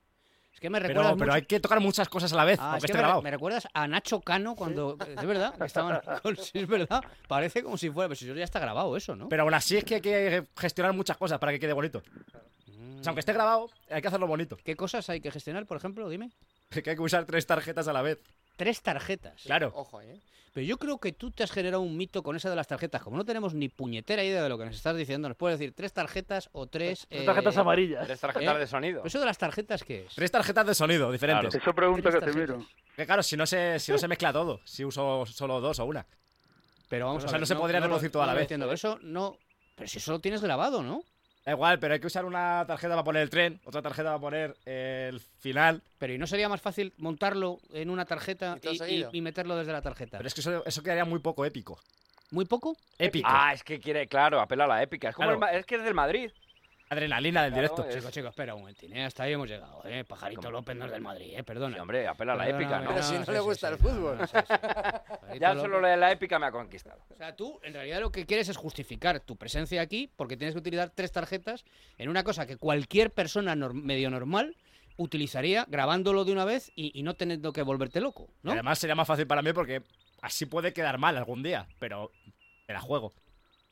[0.60, 2.60] Es que me Pero, recuerdas pero mucho- hay que tocar muchas cosas a la vez,
[2.60, 3.22] Ah, aunque es que esté me, grabado.
[3.22, 4.97] me recuerdas a Nacho Cano cuando.
[5.07, 6.01] Es verdad, estaban.
[6.38, 7.01] sí, es verdad.
[7.30, 8.10] Parece como si fuera.
[8.10, 9.30] Pero si ya está grabado eso, ¿no?
[9.30, 11.99] Pero aún así es que hay que gestionar muchas cosas para que quede bonito.
[11.99, 14.57] O sea, aunque esté grabado, hay que hacerlo bonito.
[14.66, 16.10] ¿Qué cosas hay que gestionar, por ejemplo?
[16.10, 16.30] Dime.
[16.70, 18.20] Que hay que usar tres tarjetas a la vez.
[18.60, 19.41] Tres tarjetas.
[19.43, 19.72] Claro.
[19.74, 20.20] Ojo, ¿eh?
[20.51, 23.01] Pero yo creo que tú te has generado un mito con esa de las tarjetas.
[23.01, 25.74] Como no tenemos ni puñetera idea de lo que nos estás diciendo, nos puedes decir
[25.74, 27.05] tres tarjetas o tres.
[27.07, 28.05] Tres tarjetas amarillas.
[28.05, 28.97] Tres tarjetas de sonido.
[28.99, 30.14] ¿Pero ¿Eso de las tarjetas qué es?
[30.16, 31.55] Tres tarjetas de sonido diferentes.
[31.55, 32.66] Eso pregunta Tres Casemiro.
[32.97, 35.86] Que claro, si no se, si no se mezcla todo, si uso solo dos o
[35.86, 36.05] una.
[36.89, 38.39] Pero vamos O a sea, ver, no se podría lo- reproducir toda no a la
[38.39, 38.41] vez.
[38.43, 38.70] entiendo.
[38.74, 39.38] Eso no.
[39.76, 41.03] Pero si eso lo tienes grabado, ¿no?
[41.49, 44.19] Da igual, pero hay que usar una tarjeta para poner el tren, otra tarjeta para
[44.19, 45.81] poner el final.
[45.97, 48.59] Pero ¿y no sería más fácil montarlo en una tarjeta
[49.11, 50.17] ¿Y meterlo desde la tarjeta?
[50.19, 51.79] Pero es que eso, eso quedaría muy poco épico.
[52.29, 52.77] ¿Muy poco?
[52.99, 53.27] Épico.
[53.31, 55.09] Ah, es que quiere, claro, apela a la épica.
[55.09, 55.37] Es, como Claro.
[55.37, 56.29] el Ma- es que es del Madrid.
[56.99, 57.87] Adrenalina del Claro, directo.
[57.87, 59.05] es- Chicos, chicos, espera un momentín, ¿eh?
[59.05, 60.03] Hasta ahí hemos llegado, ¿eh?
[60.03, 61.43] Pajarito López no es del Madrid, ¿eh?
[61.43, 61.75] Perdona.
[61.75, 62.89] Sí, hombre, apela a la épica, ¿no?
[62.89, 64.17] Pero si no le gusta sí, el fútbol.
[64.17, 64.43] no, sí, sí.
[64.47, 66.99] Pajarito Ya López- solo la, la épica me ha conquistado.
[67.11, 70.55] O sea, tú en realidad lo que quieres es justificar tu presencia aquí porque tienes
[70.55, 71.63] que utilizar tres tarjetas
[71.99, 74.55] en una cosa que cualquier persona nor- medio normal
[74.97, 78.51] utilizaría grabándolo de una vez y, y no teniendo que volverte loco, Y ¿no?
[78.53, 79.83] además sería más fácil para mí porque
[80.23, 82.11] así puede quedar mal algún día, pero
[82.67, 83.13] me la juego.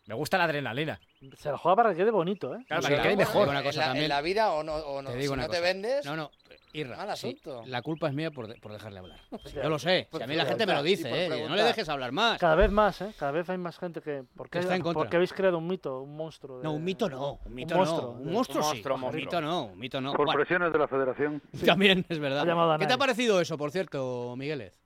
[0.07, 0.99] Me gusta la adrenalina.
[1.37, 2.63] Se la juega para que quede bonito, ¿eh?
[2.67, 3.49] Claro, para que quede mejor.
[3.49, 4.03] una En cosa la, también.
[4.05, 5.09] en la vida o no, o no.
[5.11, 6.31] Te digo si una no te vendes, No, no,
[6.73, 7.63] Irra, Mal sí, asunto.
[7.65, 9.19] la culpa es mía por, de- por dejarle hablar.
[9.53, 11.45] Yo lo sé, si a mí la gente me lo dice, ¿eh?
[11.49, 12.39] No le dejes hablar más.
[12.39, 13.13] Cada vez más, ¿eh?
[13.19, 14.23] Cada vez hay más gente que...
[14.35, 15.01] ¿Por qué, está en contra.
[15.01, 16.59] porque habéis creado un mito, un monstruo?
[16.59, 18.09] de- No, un mito no, un mito monstruo, no.
[18.21, 19.25] Un monstruo Un sí, monstruo, un monstruo.
[19.25, 20.11] mito no, un mito no.
[20.13, 21.41] Por Bueno, presiones de la federación.
[21.65, 22.77] también es verdad.
[22.79, 24.79] ¿Qué te ha parecido eso, por cierto, Migueles?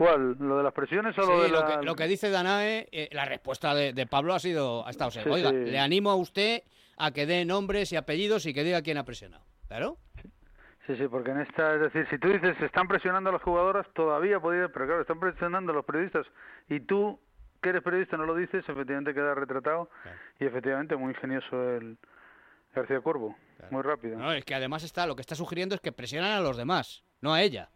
[0.00, 0.34] ¿Cuál?
[0.38, 1.66] ¿Lo de las presiones o Sí, lo de lo, la...?
[1.80, 5.10] que, lo que dice Danae, eh, la respuesta de, de Pablo ha sido, ha estado
[5.10, 5.56] Sí, Oiga, sí.
[5.56, 6.62] le animo a usted
[6.96, 9.44] a que dé nombres y apellidos y que diga quién ha presionado.
[9.68, 9.98] ¿Claro?
[10.86, 13.86] Sí, sí, porque en esta, es decir, si tú dices están presionando a las jugadoras,
[13.92, 16.26] todavía podría, pero claro, están presionando a los periodistas
[16.70, 17.20] y tú,
[17.62, 19.90] que eres periodista, no lo dices, efectivamente queda retratado
[20.40, 21.98] y efectivamente muy ingenioso el
[22.74, 23.36] García Cuervo,
[23.70, 24.16] muy rápido.
[24.18, 27.04] No, es que además está, lo que está sugiriendo es que presionan a los demás,
[27.20, 27.68] no a ella.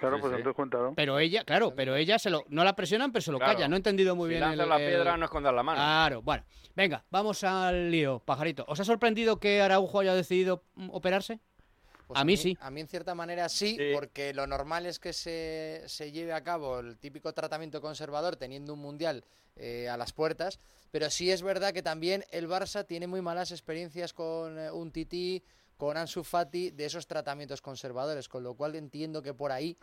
[0.00, 0.36] Claro, Sí, pues sí.
[0.38, 0.92] entonces cuéntalo.
[0.96, 3.54] Pero ella, claro, pero ella se lo, no la presionan, pero se lo Claro.
[3.54, 3.68] calla.
[3.68, 4.40] No he entendido muy si bien.
[4.40, 5.76] lanzas el- la el- piedra, no escondas la mano.
[5.78, 6.44] Claro, bueno.
[6.74, 8.64] Venga, vamos al lío, pajarito.
[8.68, 11.38] ¿Os ha sorprendido que Araujo haya decidido mm, operarse?
[12.06, 12.56] Pues A mí sí.
[12.60, 13.90] A mí en cierta manera sí, Sí.
[13.94, 18.74] porque lo normal es que se, se lleve a cabo el típico tratamiento conservador teniendo
[18.74, 19.24] un mundial
[19.56, 20.58] eh, a las puertas,
[20.90, 24.90] pero sí es verdad que también el Barça tiene muy malas experiencias con eh, un
[24.90, 25.44] Tití,
[25.80, 29.76] con Ansu Fati, de esos tratamientos conservadores, con lo cual entiendo que por ahí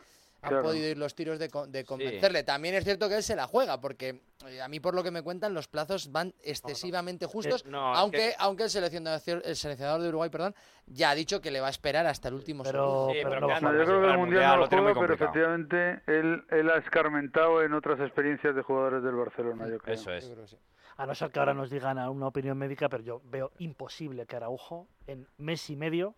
[0.44, 0.66] han Claro.
[0.66, 2.44] podido ir los tiros de, con- de convencerle.
[2.44, 5.10] También es cierto que él se la juega, porque eh, a mí por lo que
[5.10, 9.56] me cuentan los plazos van excesivamente justos, no, es aunque, que- aunque el seleccionador, el
[9.56, 10.54] seleccionador de Uruguay perdón,
[10.86, 13.14] ya ha dicho que le va a esperar hasta el último Pero, segundo.
[13.14, 16.70] Sí, pero yo creo que el Mundial Mundial no lo juega, pero efectivamente él, él
[16.70, 19.96] ha escarmentado en otras experiencias de jugadores del Barcelona, yo creo.
[19.96, 20.28] Eso es.
[20.28, 20.58] Yo creo que sí.
[20.98, 24.26] A no ser que ahora nos digan a una opinión médica, pero yo veo imposible
[24.26, 26.16] que Araujo en mes y medio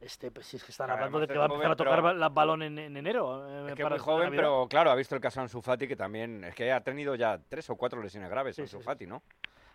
[0.00, 2.14] esté, pues si es que están hablando de que va a joven, empezar a tocar
[2.14, 3.46] pero- balón en, en enero.
[3.48, 4.42] eh, Es que para muy joven, Navidad.
[4.42, 7.14] pero claro, ha visto el caso de Ansu Fati, que también es que ha tenido
[7.14, 8.84] ya tres o cuatro lesiones graves Sí, Ansu sí, sí.
[8.84, 9.22] Fati, ¿no?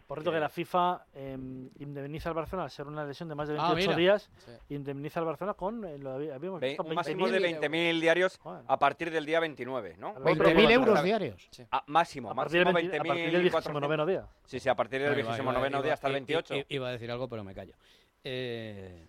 [0.09, 1.37] Por cierto, que la FIFA eh,
[1.77, 3.95] indemniza al Barcelona al ser una lesión de más de Ah, 28 mira.
[3.95, 4.31] días.
[4.43, 4.73] Sí.
[4.73, 8.01] Indemniza al Barcelona con, eh, lo habí- habíamos Ve- visto, un máximo de 20.000 20.000
[8.01, 8.63] diarios Joder.
[8.67, 10.09] a partir del día 29, ¿no?
[10.13, 11.49] Otro 20.000 más, euros diarios.
[11.69, 13.87] Ah, máximo, A partir, máximo del 20 a partir del 20.400.
[13.87, 14.27] 29 día.
[14.45, 16.55] Sí, sí, a partir del Vale, vale, 29 vale, día hasta el i- i- 28.
[16.55, 17.75] i- Iba a decir algo, pero me callo.
[18.23, 19.07] Eh,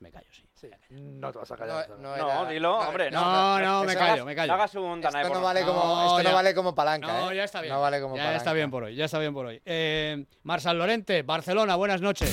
[0.00, 0.70] Me callo, sí.
[0.90, 1.90] No te vas a No, callar.
[1.90, 4.52] no No, era- dilo, hombre, No, no, me callo, hagas- me callo.
[4.52, 6.34] Hagas un Esto no vale como, No, esto no ya.
[6.34, 7.36] vale como palanca, No, ¿eh?
[7.36, 7.74] ya está bien.
[7.74, 8.36] No vale como ya palanca.
[8.38, 9.60] está bien por hoy, ya está bien por hoy.
[9.64, 12.30] Eh, Marsal Lorente, Barcelona, buenas noches.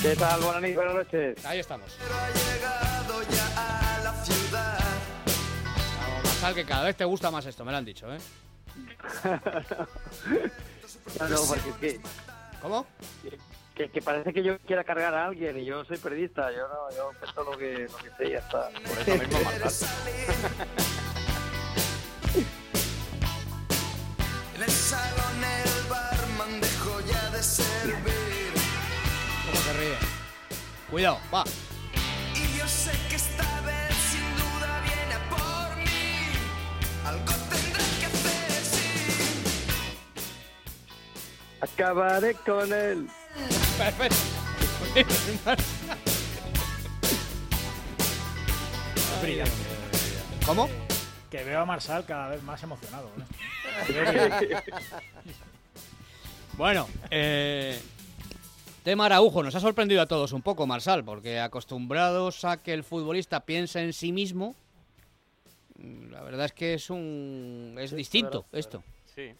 [0.00, 0.40] ¿Qué tal?
[0.40, 0.76] Buenas noches.
[0.76, 1.44] Buenas noches.
[1.44, 1.94] Ahí estamos.
[6.00, 8.18] Vamos, Marsal, que cada vez te gusta más esto, me lo han dicho, ¿eh?
[11.18, 12.00] No, no, porque es que,
[12.60, 12.86] ¿Cómo?
[13.74, 16.50] Que, que parece que yo quiera cargar a alguien y yo soy periodista.
[16.52, 18.68] Yo no, yo cuento lo que, lo que sé y ya está.
[18.68, 19.88] Por eso mismo, Marsal.
[24.54, 28.52] En el salón el barman dejó ya de servir.
[29.46, 29.96] ¿Cómo se ríe?
[30.90, 31.44] Cuidado, va.
[32.34, 36.32] Y yo sé que esta vez sin duda viene a por mí.
[37.06, 39.44] Algo tendré que hacer, sí.
[41.60, 43.08] Acabaré con él.
[50.46, 50.68] ¿Cómo?
[51.30, 53.08] Que veo a Marsal cada vez más emocionado.
[53.88, 54.56] ¿eh?
[56.56, 57.80] Bueno, eh,
[58.82, 62.82] Tema Araujo, nos ha sorprendido a todos un poco, Marsal, porque acostumbrados a que el
[62.82, 64.56] futbolista piense en sí mismo,
[66.10, 68.82] la verdad es que es un es distinto esto.
[69.14, 69.32] Sí.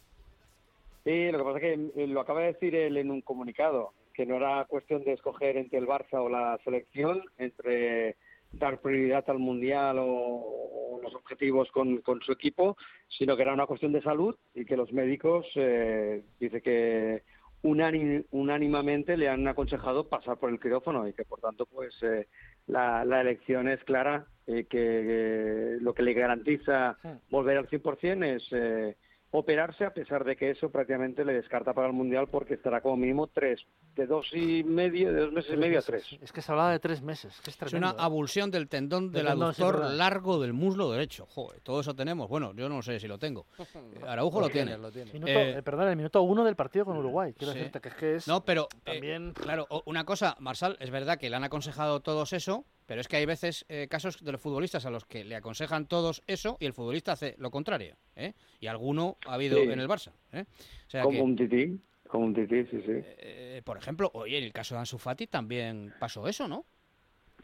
[1.05, 3.93] Sí, lo que pasa es que eh, lo acaba de decir él en un comunicado,
[4.13, 8.17] que no era cuestión de escoger entre el Barça o la selección, entre
[8.53, 12.77] dar prioridad al Mundial o, o los objetivos con, con su equipo,
[13.09, 17.23] sino que era una cuestión de salud y que los médicos, eh, dice que
[17.63, 22.27] unánimamente le han aconsejado pasar por el quirófano y que por tanto pues eh,
[22.67, 26.99] la, la elección es clara, eh, que eh, lo que le garantiza
[27.31, 28.97] volver al 100% es eh,
[29.33, 32.97] operarse a pesar de que eso prácticamente le descarta para el Mundial porque estará como
[32.97, 33.67] mínimo tres,
[33.97, 36.07] de dos y medio, de dos meses y medio a tres.
[36.21, 37.35] Es que se hablaba de tres meses.
[37.43, 38.05] Que es Es tremendo, una ¿eh?
[38.05, 41.27] abulsión del tendón Del del tendón, sí, aductor largo del muslo derecho.
[41.27, 42.29] Joder, todo eso tenemos.
[42.29, 43.47] Bueno, yo no sé si lo tengo.
[43.93, 44.77] Eh, Araujo lo tiene.
[44.77, 47.33] Minuto, Eh, eh, perdón, el minuto uno del partido con Uruguay.
[47.37, 47.59] Quiero sí.
[47.59, 48.29] decirte que es que es.
[48.29, 52.33] No, pero eh, también- claro, una cosa, Marsal, es verdad que le han aconsejado todos
[52.33, 55.37] eso, pero es que hay veces eh, casos de los futbolistas a los que le
[55.37, 58.35] aconsejan todos eso y el futbolista hace lo contrario, ¿eh?
[58.61, 59.71] Y alguno ha habido Sí.
[59.71, 60.45] en el Barça, ¿eh?
[60.87, 62.93] O sea como que, un tití, como un tití, sí, sí.
[63.19, 66.65] eh, por ejemplo, oye, en el caso de Ansu Fati también pasó eso, ¿no?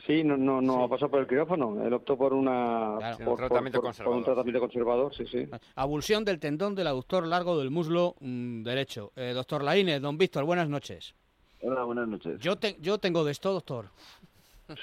[0.07, 1.85] Sí, no, no, no ha pasado por el quirófano.
[1.85, 3.19] Él optó por una Claro.
[3.19, 4.19] por, Un tratamiento por- por conservador.
[4.19, 5.49] un tratamiento conservador, sí, sí.
[5.75, 9.11] Abulsión del tendón del aductor largo del muslo mm, derecho.
[9.17, 11.17] Eh, doctor Laínez, don Víctor, buenas noches.
[11.63, 12.39] Hola, buenas noches.
[12.41, 13.87] Yo, te- yo tengo de esto, doctor.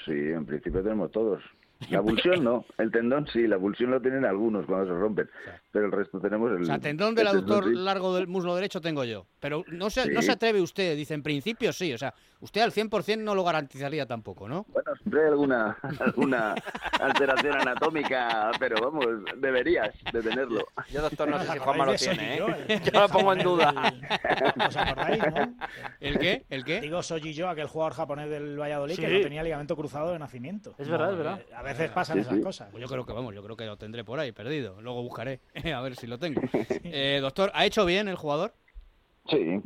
[0.04, 1.42] Sí, en principio tenemos todos.
[1.90, 5.28] La pulsión no, el tendón sí, la pulsión lo tienen algunos cuando se rompen,
[5.70, 6.62] pero el resto tenemos el...
[6.62, 7.74] O sea, tendón del el aductor sí.
[7.74, 9.26] largo del muslo derecho tengo yo.
[9.40, 11.92] Pero no se, no se atreve usted, dice en principio sí.
[11.92, 14.64] O sea, usted al 100% no lo garantizaría tampoco, ¿no?
[14.72, 16.54] Bueno, siempre hay alguna, alguna
[16.98, 19.06] alteración anatómica, pero vamos,
[19.36, 20.66] deberías de tenerlo.
[20.90, 22.38] Yo, doctor, no ¿Os sé si Juanma lo tiene, ¿eh?
[22.92, 23.00] yo?
[23.00, 23.92] Lo pongo en duda.
[24.66, 25.54] ¿Os acordáis, no?
[26.00, 26.46] ¿El qué?
[26.48, 26.80] ¿El qué?
[26.80, 30.74] Digo, soy yo, aquel jugador japonés del Valladolid que no tenía ligamento cruzado de nacimiento.
[30.78, 31.40] Es verdad, No, es verdad.
[31.66, 32.40] A veces pasan Sí, esas sí.
[32.42, 32.68] cosas.
[32.70, 34.80] Pues yo creo que vamos, yo creo que lo tendré por ahí perdido.
[34.80, 35.40] Luego buscaré
[35.74, 36.40] a ver si lo tengo.
[36.84, 38.52] Eh, doctor, ¿ha hecho bien el jugador?
[39.28, 39.60] Sí,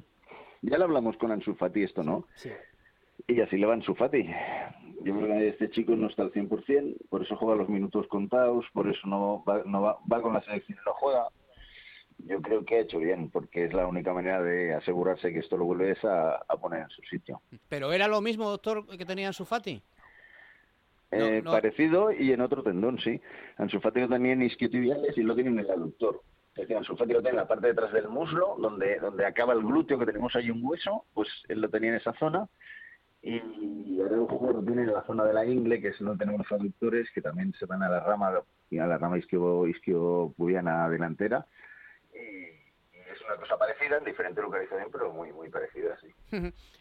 [0.62, 2.26] ya lo hablamos con Ansu Fati esto, ¿no?
[2.36, 2.51] Sí.
[3.28, 4.24] Y así le va Ansu Fati.
[5.03, 8.64] Yo creo que este chico no está al 100%, por eso juega los minutos contados,
[8.72, 11.28] por eso no va, no va, va con la selección y no juega.
[12.18, 15.57] Yo creo que ha hecho bien, porque es la única manera de asegurarse que esto
[15.57, 17.40] lo vuelves a, a poner en su sitio.
[17.68, 19.82] ¿Pero era lo mismo, doctor, que tenía en su Fati?
[21.11, 21.51] Eh, no.
[21.51, 23.21] Parecido y en otro tendón, sí.
[23.57, 26.23] Ansu Fati lo tenía en isquiotibiales y lo tiene en el aductor.
[26.55, 29.27] Es decir, Ansu Fati lo tiene en la parte de atrás del muslo, donde, donde
[29.27, 32.49] acaba el glúteo, que tenemos ahí un hueso, pues él lo tenía en esa zona.
[33.23, 36.61] Y Araujo lo tiene en la zona de la ingle, que es donde tenemos los
[36.61, 38.41] aductores, que también se van a la rama,
[38.71, 41.47] y a la rama isquio, isquiopubiana delantera.
[42.15, 42.60] Y
[43.13, 46.09] es una cosa parecida, en diferente localización, pero muy, muy parecida, sí.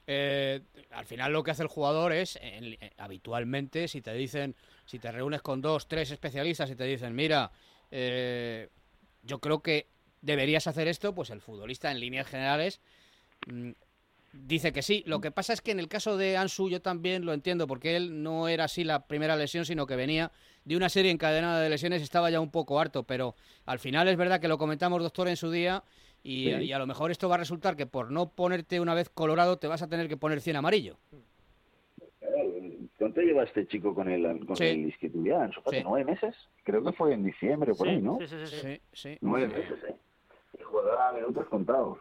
[0.07, 0.61] Eh,
[0.91, 4.55] al final lo que hace el jugador es, eh, habitualmente, si te dicen,
[4.85, 7.51] si te reúnes con dos, tres especialistas y te dicen, mira,
[7.91, 8.69] eh,
[9.23, 9.87] yo creo que
[10.21, 12.81] deberías hacer esto, pues el futbolista en líneas generales
[13.47, 13.71] mm,
[14.33, 15.03] dice que sí.
[15.05, 17.95] Lo que pasa es que en el caso de Ansu yo también lo entiendo, porque
[17.95, 20.31] él no era así la primera lesión, sino que venía
[20.65, 24.17] de una serie encadenada de lesiones, estaba ya un poco harto, pero al final es
[24.17, 25.83] verdad que lo comentamos, doctor, en su día.
[26.23, 26.63] Y, Sí.
[26.65, 29.57] y a lo mejor esto va a resultar que por no ponerte una vez colorado
[29.57, 30.97] te vas a tener que poner 100 amarillo.
[32.97, 34.65] ¿Cuánto lleva este chico con el, con Sí.
[34.65, 35.77] el Fati?
[35.77, 35.83] Sí.
[35.83, 36.35] ¿Nueve meses?
[36.63, 38.17] Creo que fue en diciembre, por Sí, ahí, ¿no?
[38.19, 38.45] Sí, sí, sí.
[38.45, 38.57] sí.
[38.61, 39.17] Sí, sí.
[39.21, 39.95] Nueve meses, ¿eh?
[40.59, 41.97] Y juega a minutos contados.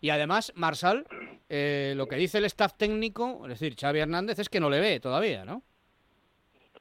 [0.00, 1.06] Y además, Marsal,
[1.48, 4.80] eh, lo que dice el staff técnico, es decir, Xavi Hernández, es que no le
[4.80, 5.62] ve todavía, ¿no?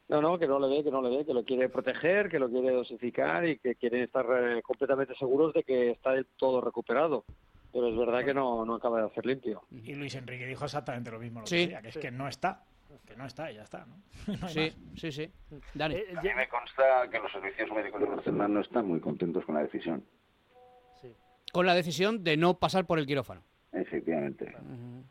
[0.10, 2.39] No, no, que no le ve, que no le ve, que lo quiere proteger, que
[2.39, 6.60] lo quiere dosificar y que quieren estar eh, completamente seguros de que está del todo
[6.62, 7.24] recuperado.
[7.72, 9.62] Pero es verdad que no, no acaba de hacer limpio.
[9.72, 11.70] Y Luis Enrique dijo exactamente lo mismo otro Sí.
[11.84, 12.64] que es que no está.
[13.05, 13.95] Que no está y ya está, ¿no?
[14.49, 14.99] Sí, más.
[14.99, 15.32] sí, sí.
[15.76, 15.95] Dani.
[15.95, 19.45] Eh, A mí me consta que los servicios médicos de Barcelona no están muy contentos
[19.45, 20.03] con la decisión.
[21.51, 23.41] Con la decisión de no pasar por el quirófano.
[23.72, 24.45] Efectivamente.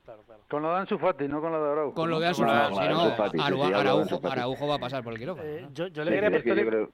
[0.04, 0.42] Claro, claro.
[0.48, 1.94] Con lo de Ansu Fati, no con lo de Araujo.
[1.94, 4.28] Con lo de Ansu Fati, no, Fati, Araujo.
[4.28, 5.48] Araujo va a pasar por el quirófano.
[5.48, 6.90] Eh, yo, yo le quería que- es que creo-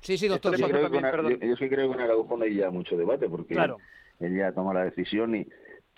[0.00, 0.56] Sí, sí, doctor.
[0.56, 3.28] yo creo también, yo- yo que creo que con Araujo no hay ya mucho debate,
[3.28, 3.76] porque Claro.
[4.20, 5.46] él, él ya toma la decisión y,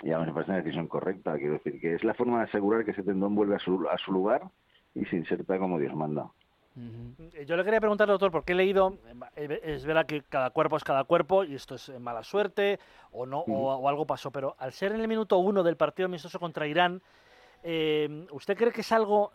[0.03, 1.37] y a mí me parece una decisión correcta.
[1.39, 3.97] Quiero decir que es la forma de asegurar que ese tendón vuelve a su, a
[3.99, 4.43] su lugar
[4.95, 6.27] y se inserta como Dios manda.
[6.77, 8.99] Eh, Yo le quería preguntar, doctor, porque he leído,
[9.37, 12.81] eh, es verdad que cada cuerpo es cada cuerpo y esto es eh, mala suerte
[13.13, 16.07] o no o, o algo pasó, pero al ser en el minuto uno del partido
[16.07, 17.01] amistoso contra Irán,
[17.63, 19.33] eh, ¿usted cree que es algo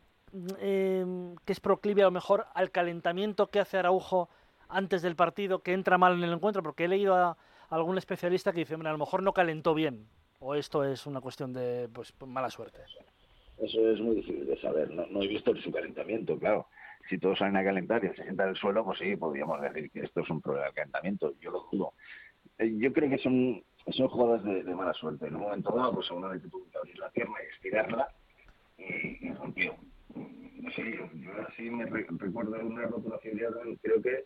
[0.59, 4.29] eh, que es proclive a lo mejor al calentamiento que hace Araujo
[4.67, 6.61] antes del partido, que entra mal en el encuentro?
[6.61, 7.37] Porque he leído a,
[7.69, 10.07] algún especialista que dice, "Hombre, a lo mejor no calentó bien
[10.39, 12.81] o esto es una cuestión de pues, mala suerte.
[13.57, 14.89] Eso es muy difícil de saber.
[14.89, 16.67] No, no he visto su calentamiento, claro.
[17.10, 19.89] Si todos salen a calentar y se sientan en el suelo, pues sí, podríamos decir
[19.91, 21.34] que esto es un problema de calentamiento.
[21.39, 21.93] Yo lo dudo.
[22.60, 25.26] Eh, Yo creo que son, son jugadas de, de mala suerte.
[25.28, 28.07] En un momento dado, pues seguramente tuvo que abrir la pierna y estirarla
[28.78, 29.76] y, y rompió.
[30.16, 34.26] No sé, yo, así me re- recuerdo una rotura filial, creo que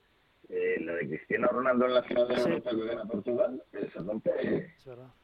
[0.50, 2.50] eh, la de Cristiano Ronaldo en la final de la Sí.
[2.50, 4.74] Europa que gana Portugal, eh, se rompe.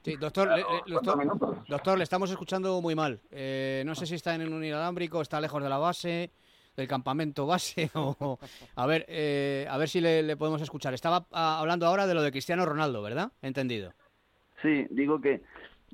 [0.01, 3.19] Sí, doctor, le- cuatro doctor, doctor, le estamos escuchando muy mal.
[3.31, 6.31] Eh, no sé si está en un inalámbrico, está lejos de la base,
[6.79, 8.39] del campamento base o...
[8.75, 10.93] A ver, eh, a ver si le, le podemos escuchar.
[10.93, 13.31] Estaba ah, hablando ahora de lo de Cristiano Ronaldo, ¿verdad?
[13.41, 13.93] Entendido.
[14.61, 15.41] Sí, digo que,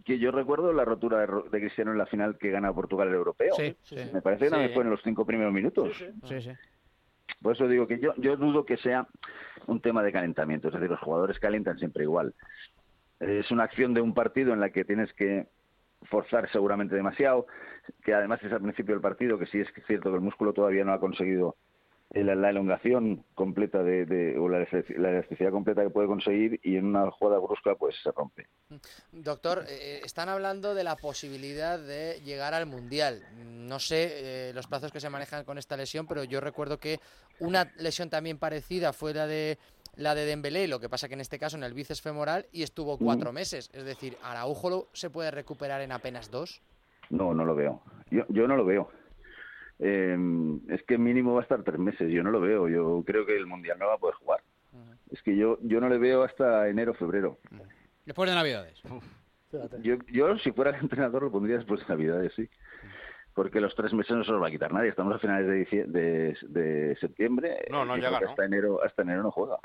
[0.06, 3.54] que yo recuerdo la rotura de, Cristiano en la final que gana Portugal el europeo.
[3.56, 3.98] Sí, sí.
[4.14, 4.74] Me parece que no Sí.
[4.74, 5.98] fue en los cinco primeros minutos.
[6.24, 6.52] Sí, sí.
[7.42, 9.08] Por eso digo que yo, yo dudo que sea
[9.68, 10.68] un tema de calentamiento.
[10.68, 12.34] Es decir, los jugadores calientan siempre igual.
[13.20, 15.48] Es una acción de un partido en la que tienes que
[16.06, 17.48] forzar seguramente demasiado,
[18.04, 20.84] que además es al principio del partido, que sí es cierto que el músculo todavía
[20.84, 21.56] no ha conseguido
[22.12, 26.60] el- la elongación completa de, de- o la, elastic- la elasticidad completa que puede conseguir
[26.64, 28.48] y en una jugada brusca pues se rompe.
[29.12, 33.24] Doctor, eh, están hablando de la posibilidad de llegar al Mundial.
[33.36, 37.00] No sé eh, los plazos que se manejan con esta lesión, pero yo recuerdo que
[37.40, 39.58] una lesión también parecida fue la de
[39.98, 42.64] la de Dembélé, lo que pasa que en este caso en el bíceps femoral y
[42.64, 43.70] estuvo cuatro meses.
[43.74, 46.62] Es decir, Araujo lo- se puede recuperar en apenas dos.
[47.10, 47.82] No, no lo veo.
[48.12, 48.90] Yo, yo no lo veo.
[49.80, 50.18] Eh,
[50.70, 52.12] es que mínimo va a estar tres meses.
[52.12, 52.68] Yo no lo veo.
[52.70, 54.42] Yo creo que el Mundial no va a poder jugar.
[55.12, 57.38] Es que yo, yo no le veo hasta enero, febrero.
[58.06, 58.82] Después de Navidades.
[59.82, 62.50] Yo, yo, si fuera el entrenador, lo pondría después de Navidades, sí.
[63.34, 64.90] Porque los tres meses no se los va a quitar nadie.
[64.90, 67.66] Estamos a finales de, de, de septiembre.
[67.70, 68.18] No, no llega.
[68.18, 69.58] Hasta enero, hasta enero no juega.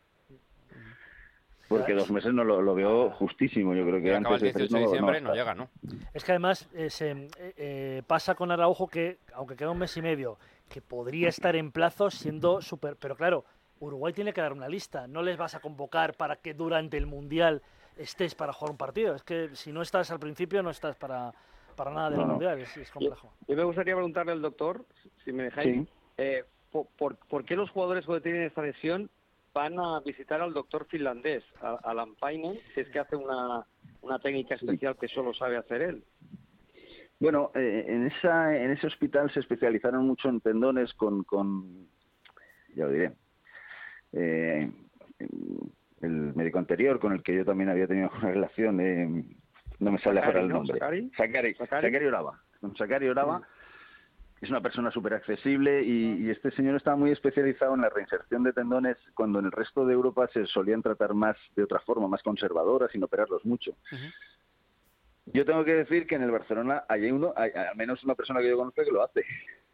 [1.70, 3.74] Porque dos meses no lo, lo veo justísimo.
[3.76, 5.54] Yo creo que acaba antes el 18 de diciembre, no llega.
[5.54, 5.68] ¿no?
[6.12, 9.96] Es que además eh, se, eh, eh, pasa con Araujo que, aunque queda un mes
[9.96, 10.36] y medio,
[10.68, 12.96] que podría estar en plazo siendo súper...
[12.96, 13.44] Pero claro,
[13.78, 15.06] Uruguay tiene que dar una lista.
[15.06, 17.62] No les vas a convocar para que durante el Mundial
[17.96, 19.14] estés para jugar un partido.
[19.14, 21.32] Es que si no estás al principio, no estás para,
[21.76, 22.32] para nada del No, no.
[22.32, 22.58] Mundial.
[22.58, 23.32] Es, es complejo.
[23.46, 24.84] Yo me gustaría preguntarle al doctor,
[25.24, 25.88] si me dejáis, Sí.
[26.18, 29.08] eh, por, por- por qué los jugadores cuando tienen esta lesión
[29.52, 33.64] van a visitar al doctor finlandés, a, Lampainen, si es que hace una,
[34.02, 36.04] una técnica especial que solo sabe hacer él?
[37.18, 41.88] Bueno, eh, en, esa, en ese hospital se especializaron mucho en tendones con, con
[42.74, 43.12] ya lo diré,
[44.12, 44.70] eh,
[46.00, 49.24] el médico anterior con el que yo también había tenido una relación, eh,
[49.80, 50.54] no me sale Sakari, ahora el ¿no?
[50.54, 50.78] nombre.
[50.78, 51.10] Sakari.
[51.16, 51.86] Sakari, Sakari.
[51.86, 52.40] Sakari Orava.
[52.76, 53.42] Sakari Orava
[54.40, 58.42] es una persona súper accesible y, y este señor estaba muy especializado en la reinserción
[58.42, 62.08] de tendones cuando en el resto de Europa se solían tratar más de otra forma,
[62.08, 63.72] más conservadora, sin operarlos mucho.
[65.26, 68.40] Yo tengo que decir que en el Barcelona hay uno, hay al menos una persona
[68.40, 69.24] que yo conozco que lo hace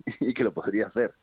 [0.20, 1.14] y que lo podría hacer.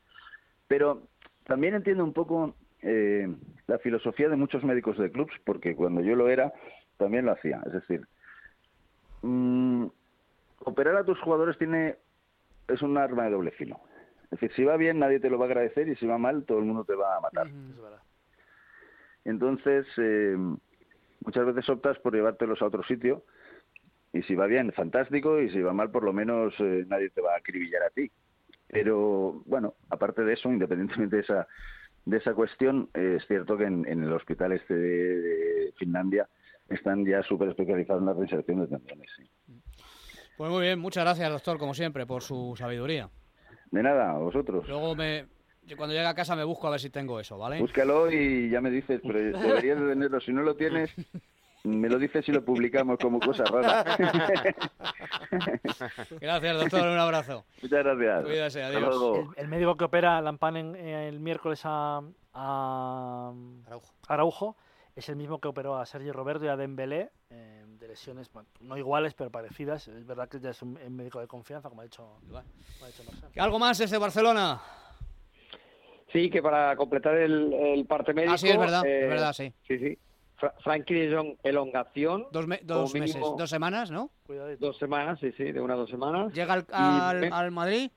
[0.66, 1.02] Pero
[1.44, 3.28] también entiendo un poco eh,
[3.66, 6.52] la filosofía de muchos médicos de clubs, porque cuando yo lo era
[6.96, 7.60] también lo hacía.
[7.66, 8.06] Es decir,
[9.22, 9.86] mm,
[10.60, 11.96] operar a tus jugadores tiene
[12.68, 13.80] es un arma de doble filo.
[14.24, 16.44] Es decir, si va bien nadie te lo va a agradecer y si va mal
[16.44, 17.48] todo el mundo te va a matar.
[19.24, 20.36] Entonces, eh,
[21.24, 23.24] muchas veces optas por llevártelos a otro sitio
[24.12, 27.20] y si va bien, fantástico, y si va mal, por lo menos eh, nadie te
[27.20, 28.10] va a acribillar a ti.
[28.68, 31.48] Pero bueno, aparte de eso, independientemente de esa,
[32.04, 36.28] de esa cuestión, eh, es cierto que en, en el hospital este de, de Finlandia
[36.68, 39.10] están ya súper especializados en la reinserción de tendones.
[39.16, 39.24] sí.
[40.36, 43.08] Pues muy bien, muchas gracias, doctor, como siempre, por su sabiduría.
[43.70, 44.66] De nada, a vosotros.
[44.68, 45.26] Luego me,
[45.62, 47.60] yo cuando llegue a casa me busco a ver si tengo eso, ¿vale?
[47.60, 50.20] Búscalo y ya me dices, pero deberías de tenerlo.
[50.20, 50.90] Si no lo tienes,
[51.64, 53.84] me lo dices y lo publicamos como cosa rara.
[56.20, 57.44] Gracias, doctor, un abrazo.
[57.62, 58.24] Muchas gracias.
[58.24, 58.90] Cuídase, Hasta adiós.
[58.96, 59.32] luego.
[59.36, 62.00] El, el médico que opera a Lampanen eh, el miércoles a,
[62.32, 63.32] a
[64.08, 64.56] Araujo.
[64.96, 68.48] es el mismo que operó a Sergio Roberto y a Dembélé eh, de lesiones, bueno,
[68.60, 69.86] no iguales, pero parecidas.
[69.88, 72.86] Es verdad que ya es un, un médico de confianza, como ha dicho, como ha
[72.86, 73.30] dicho Marcelo.
[73.36, 74.60] ¿Algo más desde Barcelona?
[76.12, 78.34] Sí, que para completar el, el parte médico...
[78.34, 79.52] Ah, sí, es verdad, eh, es verdad, sí.
[79.66, 79.98] Sí, sí.
[80.36, 82.26] Fra- Frankie de Jong, elongación.
[82.30, 84.10] Dos, me- como dos meses, dos semanas, ¿no?
[84.58, 86.32] Dos semanas, sí, sí, de una a dos semanas.
[86.32, 87.90] ¿Llega al, al, al Madrid?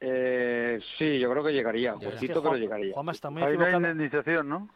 [0.00, 1.92] Eh, sí, yo creo que llegaría.
[1.92, 2.94] Es que Poquito, Juan- pero llegaría.
[2.94, 4.68] Juanma está muy Hay una indemnización, ¿no?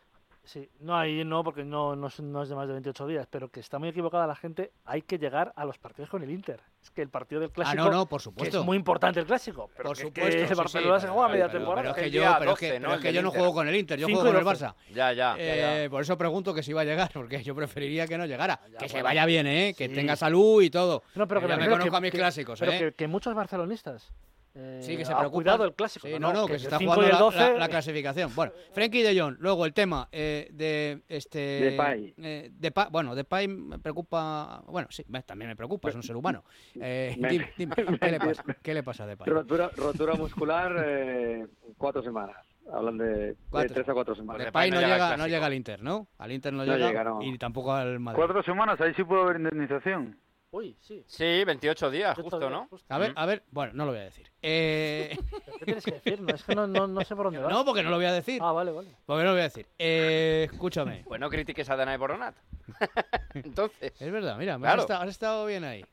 [0.46, 3.26] Sí, no, ahí no, porque no, no, es, no es de más de 28 días,
[3.30, 4.72] pero que está muy equivocada la gente.
[4.84, 6.60] Hay que llegar a los partidos con el Inter.
[6.82, 7.82] Es que el partido del clásico.
[7.82, 8.60] Ah, no, no, por que supuesto.
[8.60, 9.70] es muy importante el clásico.
[9.74, 10.48] Pero Por que- que supuesto.
[10.48, 11.82] sí, Barcelona sí, se pero- juega media pero- temporada.
[11.82, 12.82] Pero es que yo, día pero es que, 12, ¿no?
[12.88, 14.38] pero es El que del yo no juego con el Inter, yo Cinco juego con
[14.38, 14.64] el 12.
[14.66, 14.74] Barça.
[14.94, 15.34] Ya, ya.
[15.38, 18.60] Eh, por eso pregunto que si va a llegar, porque yo preferiría que no llegara.
[18.78, 19.74] que se vaya bien, ¿eh?
[19.76, 19.94] Que Sí.
[19.94, 21.04] tenga salud y todo.
[21.14, 22.78] No, pero que ya me conozco que- a mis que- clásicos, Pero ¿eh?
[22.78, 24.12] que, que muchos barcelonistas.
[24.54, 25.42] Eh, Sí, que se ha preocupan.
[25.42, 26.06] cuidado el clásico.
[26.06, 28.30] Sí, no, no, que, se está 5 jugando la- 12, la, la clasificación.
[28.34, 31.38] Bueno, Frenkie de Jong, luego el tema eh, de este.
[31.38, 32.14] Depay.
[32.18, 34.62] Eh, Depay- bueno, Depay me preocupa.
[34.66, 36.44] Bueno, sí, me- también me preocupa, es un ser humano.
[36.80, 38.44] Eh, Me- dime, dime, ¿qué le pasa?
[38.62, 39.26] ¿Qué le pasa a Depay?
[39.32, 41.46] Rotura, rotura muscular, eh,
[41.76, 42.36] cuatro semanas.
[42.72, 43.36] Hablan de,
[43.68, 44.42] tres a cuatro semanas.
[44.46, 46.08] Depay no no llega no llega al Inter, ¿no?
[46.16, 47.20] Al Inter no, No llega, llega, no.
[47.22, 48.16] y tampoco al Madrid.
[48.24, 50.16] Cuatro semanas, ahí sí puede haber indemnización.
[50.54, 51.02] Uy, sí.
[51.08, 52.68] Sí, 28 días, 28 justo, días, ¿no?
[52.68, 52.94] justo.
[52.94, 54.30] A ver, a ver, bueno, no lo voy a decir.
[54.40, 55.18] Eh,
[55.58, 56.20] ¿Qué tienes que decir?
[56.20, 57.48] No, es que no, no, no sé por dónde va.
[57.50, 58.40] no, porque no lo voy a decir.
[58.40, 58.88] Ah, vale, vale.
[59.04, 59.66] Porque no lo voy a decir.
[59.76, 61.02] Eh, escúchame.
[61.08, 62.36] Pues no critiques a Danae Boronat.
[63.34, 64.00] Entonces.
[64.00, 64.74] Es verdad, mira, Claro.
[64.74, 65.84] has, estado, has estado bien ahí.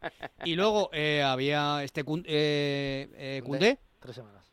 [0.46, 3.80] Y luego eh, había este eh, eh, Koundé.
[4.00, 4.52] Tres semanas.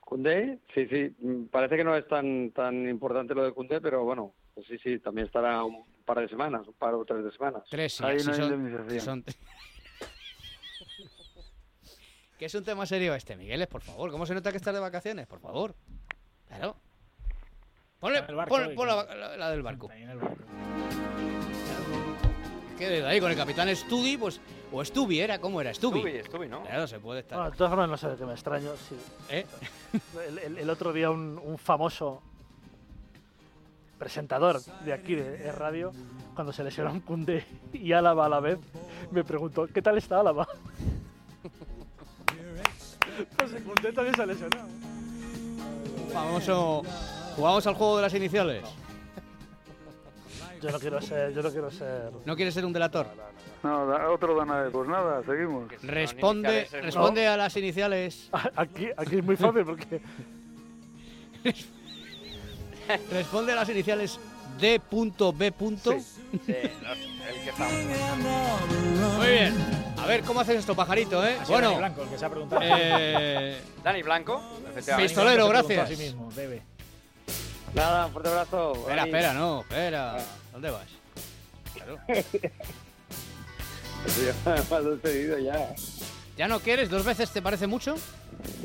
[0.00, 1.16] Cundé, sí, sí.
[1.18, 4.76] mm, Parece que no es tan tan importante lo de Cundé, pero bueno, pues sí,
[4.82, 7.62] sí, también estará un par de semanas, un par o tres de semanas.
[7.70, 8.90] Tres, sí, Ahí así no hay son, indemnización.
[8.90, 9.24] sí son-
[12.38, 14.10] que es un tema serio este, Migueles, por favor.
[14.10, 15.26] ¿Cómo se nota que estás de vacaciones?
[15.26, 15.74] Por favor.
[16.48, 16.76] Claro.
[18.00, 19.88] Ponle, En el barco pon- pon la, la- la del barco.
[19.90, 20.36] Ahí en el barco.
[22.78, 24.40] Que desde ahí con el capitán Studi, pues.
[24.72, 25.72] O Stubi era, ¿cómo era?
[25.72, 26.00] Stubi.
[26.00, 26.62] Stubi, Stubi, ¿no?
[26.62, 27.38] Claro, se puede estar.
[27.38, 28.70] Bueno, de todas formas, no sé de qué me extraño.
[28.88, 28.96] Sí.
[29.30, 29.46] ¿Eh?
[30.26, 32.22] El, el- el otro día, un, un famoso
[34.02, 35.92] presentador de aquí, de, de radio,
[36.34, 38.58] cuando se lesionó un Cundé y Álava a la vez,
[39.12, 40.44] me preguntó: ¿Qué tal está Álava?
[43.36, 44.66] pues el también se ha lesionado.
[46.12, 46.82] Famoso.
[47.36, 48.64] ¿Jugamos al juego de las iniciales?
[50.60, 51.32] Yo no quiero ser.
[51.32, 52.10] Yo no quiero ser.
[52.24, 53.06] ¿No quieres ser un delator?
[53.62, 54.68] No, da- otro Danae.
[54.70, 55.70] Pues nada, seguimos.
[55.80, 58.30] Responde, es responde a las iniciales.
[58.56, 60.02] Aquí, aquí es muy fácil porque.
[63.10, 64.18] Responde a las iniciales
[64.60, 64.80] D.B.
[64.80, 67.72] Sí, los- el que estamos.
[69.18, 69.54] Muy bien.
[69.98, 71.36] A ver cómo haces esto, pajarito, ¿eh?
[71.40, 72.62] Ha sido Dani Bueno, Blanco el que se ha preguntado.
[72.64, 75.08] eh, Dani Blanco, efectivamente.
[75.08, 75.90] Pistolero, gracias.
[75.90, 76.62] A sí mismo, bebe.
[77.74, 78.72] Nada, un fuerte abrazo.
[78.74, 79.10] espera, Dani.
[79.10, 80.16] espera, no, espera.
[80.52, 80.86] ¿Dónde vas?
[81.74, 81.98] Claro.
[85.44, 85.74] Ya.
[86.36, 86.90] ¿Ya no quieres?
[86.90, 87.94] ¿Dos veces te parece mucho?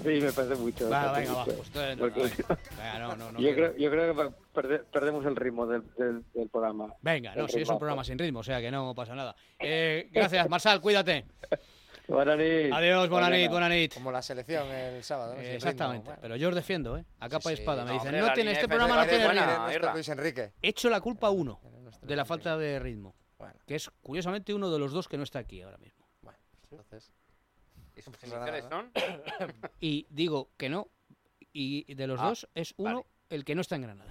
[0.04, 0.90] Sí, me parece mucho.
[0.90, 1.46] Va, parece venga, va.
[1.46, 1.58] mucho.
[1.58, 5.26] Pues entonces, Porque- venga, venga, no, no, no yo, creo, yo creo que perde- perdemos
[5.26, 6.94] el ritmo del, del, del programa.
[7.02, 9.36] Venga, no, El si es un programa sin ritmo, o sea que no pasa nada.
[9.60, 11.26] Eh, gracias, Marsal, cuídate.
[12.08, 12.36] Buenas.
[12.40, 13.38] Adiós, buena Mañana.
[13.38, 13.94] nit, buena nit.
[13.94, 15.36] Como la selección el sábado.
[15.36, 15.42] ¿no?
[15.42, 16.20] Eh, exactamente, ritmo, bueno.
[16.22, 17.04] pero yo os defiendo, ¿eh?
[17.20, 17.62] A capa y sí.
[17.62, 17.84] espada.
[17.84, 19.92] Me No, dicen, hombre, no la tiene, este programa no tiene ritmo.
[19.94, 20.54] Luis Enrique.
[20.62, 21.60] Echo la culpa a uno
[22.02, 25.24] de la falta de ritmo, Bueno, que es curiosamente uno de los dos que no
[25.24, 26.08] está aquí ahora mismo.
[26.22, 26.40] bueno,
[26.72, 27.12] entonces.
[27.94, 28.70] ¿Y sus pasa nada, iniciales ¿no?
[28.70, 28.92] son?
[29.80, 30.88] Y digo que no,
[31.54, 33.06] y de los Ah, dos es uno vale.
[33.30, 34.10] el que no está en Granada.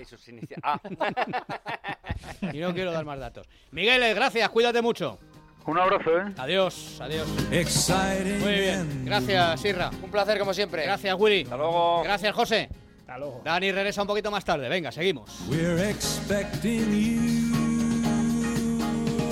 [0.63, 0.81] Ah,
[2.53, 3.47] Y no quiero dar más datos.
[3.71, 5.19] Miguel, gracias, cuídate mucho.
[5.67, 6.33] Un abrazo, ¿eh?
[6.39, 7.27] Adiós, adiós.
[7.51, 9.91] Exciting Muy bien, gracias, Sirra.
[10.01, 10.85] Un placer como siempre.
[10.85, 11.43] Gracias, Willy.
[11.43, 12.03] hasta luego.
[12.05, 12.69] Gracias, José.
[13.01, 13.41] Hasta luego.
[13.45, 14.69] Dani regresa un poquito más tarde.
[14.69, 15.29] Venga, seguimos.
[15.49, 17.53] We're expecting you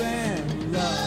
[0.03, 1.04] and love.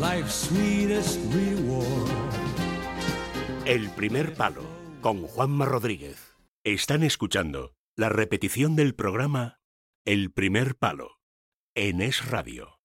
[0.00, 2.10] Life's sweetest reward.
[3.64, 4.60] El primer palo
[5.00, 6.36] con Juanma Rodríguez.
[6.64, 9.58] Están escuchando la repetición del programa
[10.04, 11.12] El primer palo
[11.74, 12.78] en Es Radio.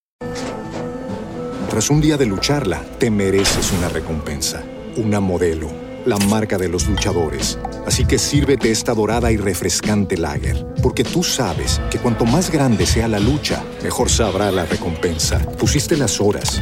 [1.70, 4.64] Tras un día de lucharla, te mereces una recompensa,
[4.96, 5.70] una modelo,
[6.06, 7.60] la marca de los luchadores.
[7.86, 12.86] Así que sírvete esta dorada y refrescante lager, porque tú sabes que cuanto más grande
[12.86, 15.40] sea la lucha, mejor sabrá la recompensa.
[15.58, 16.62] Pusiste las horas,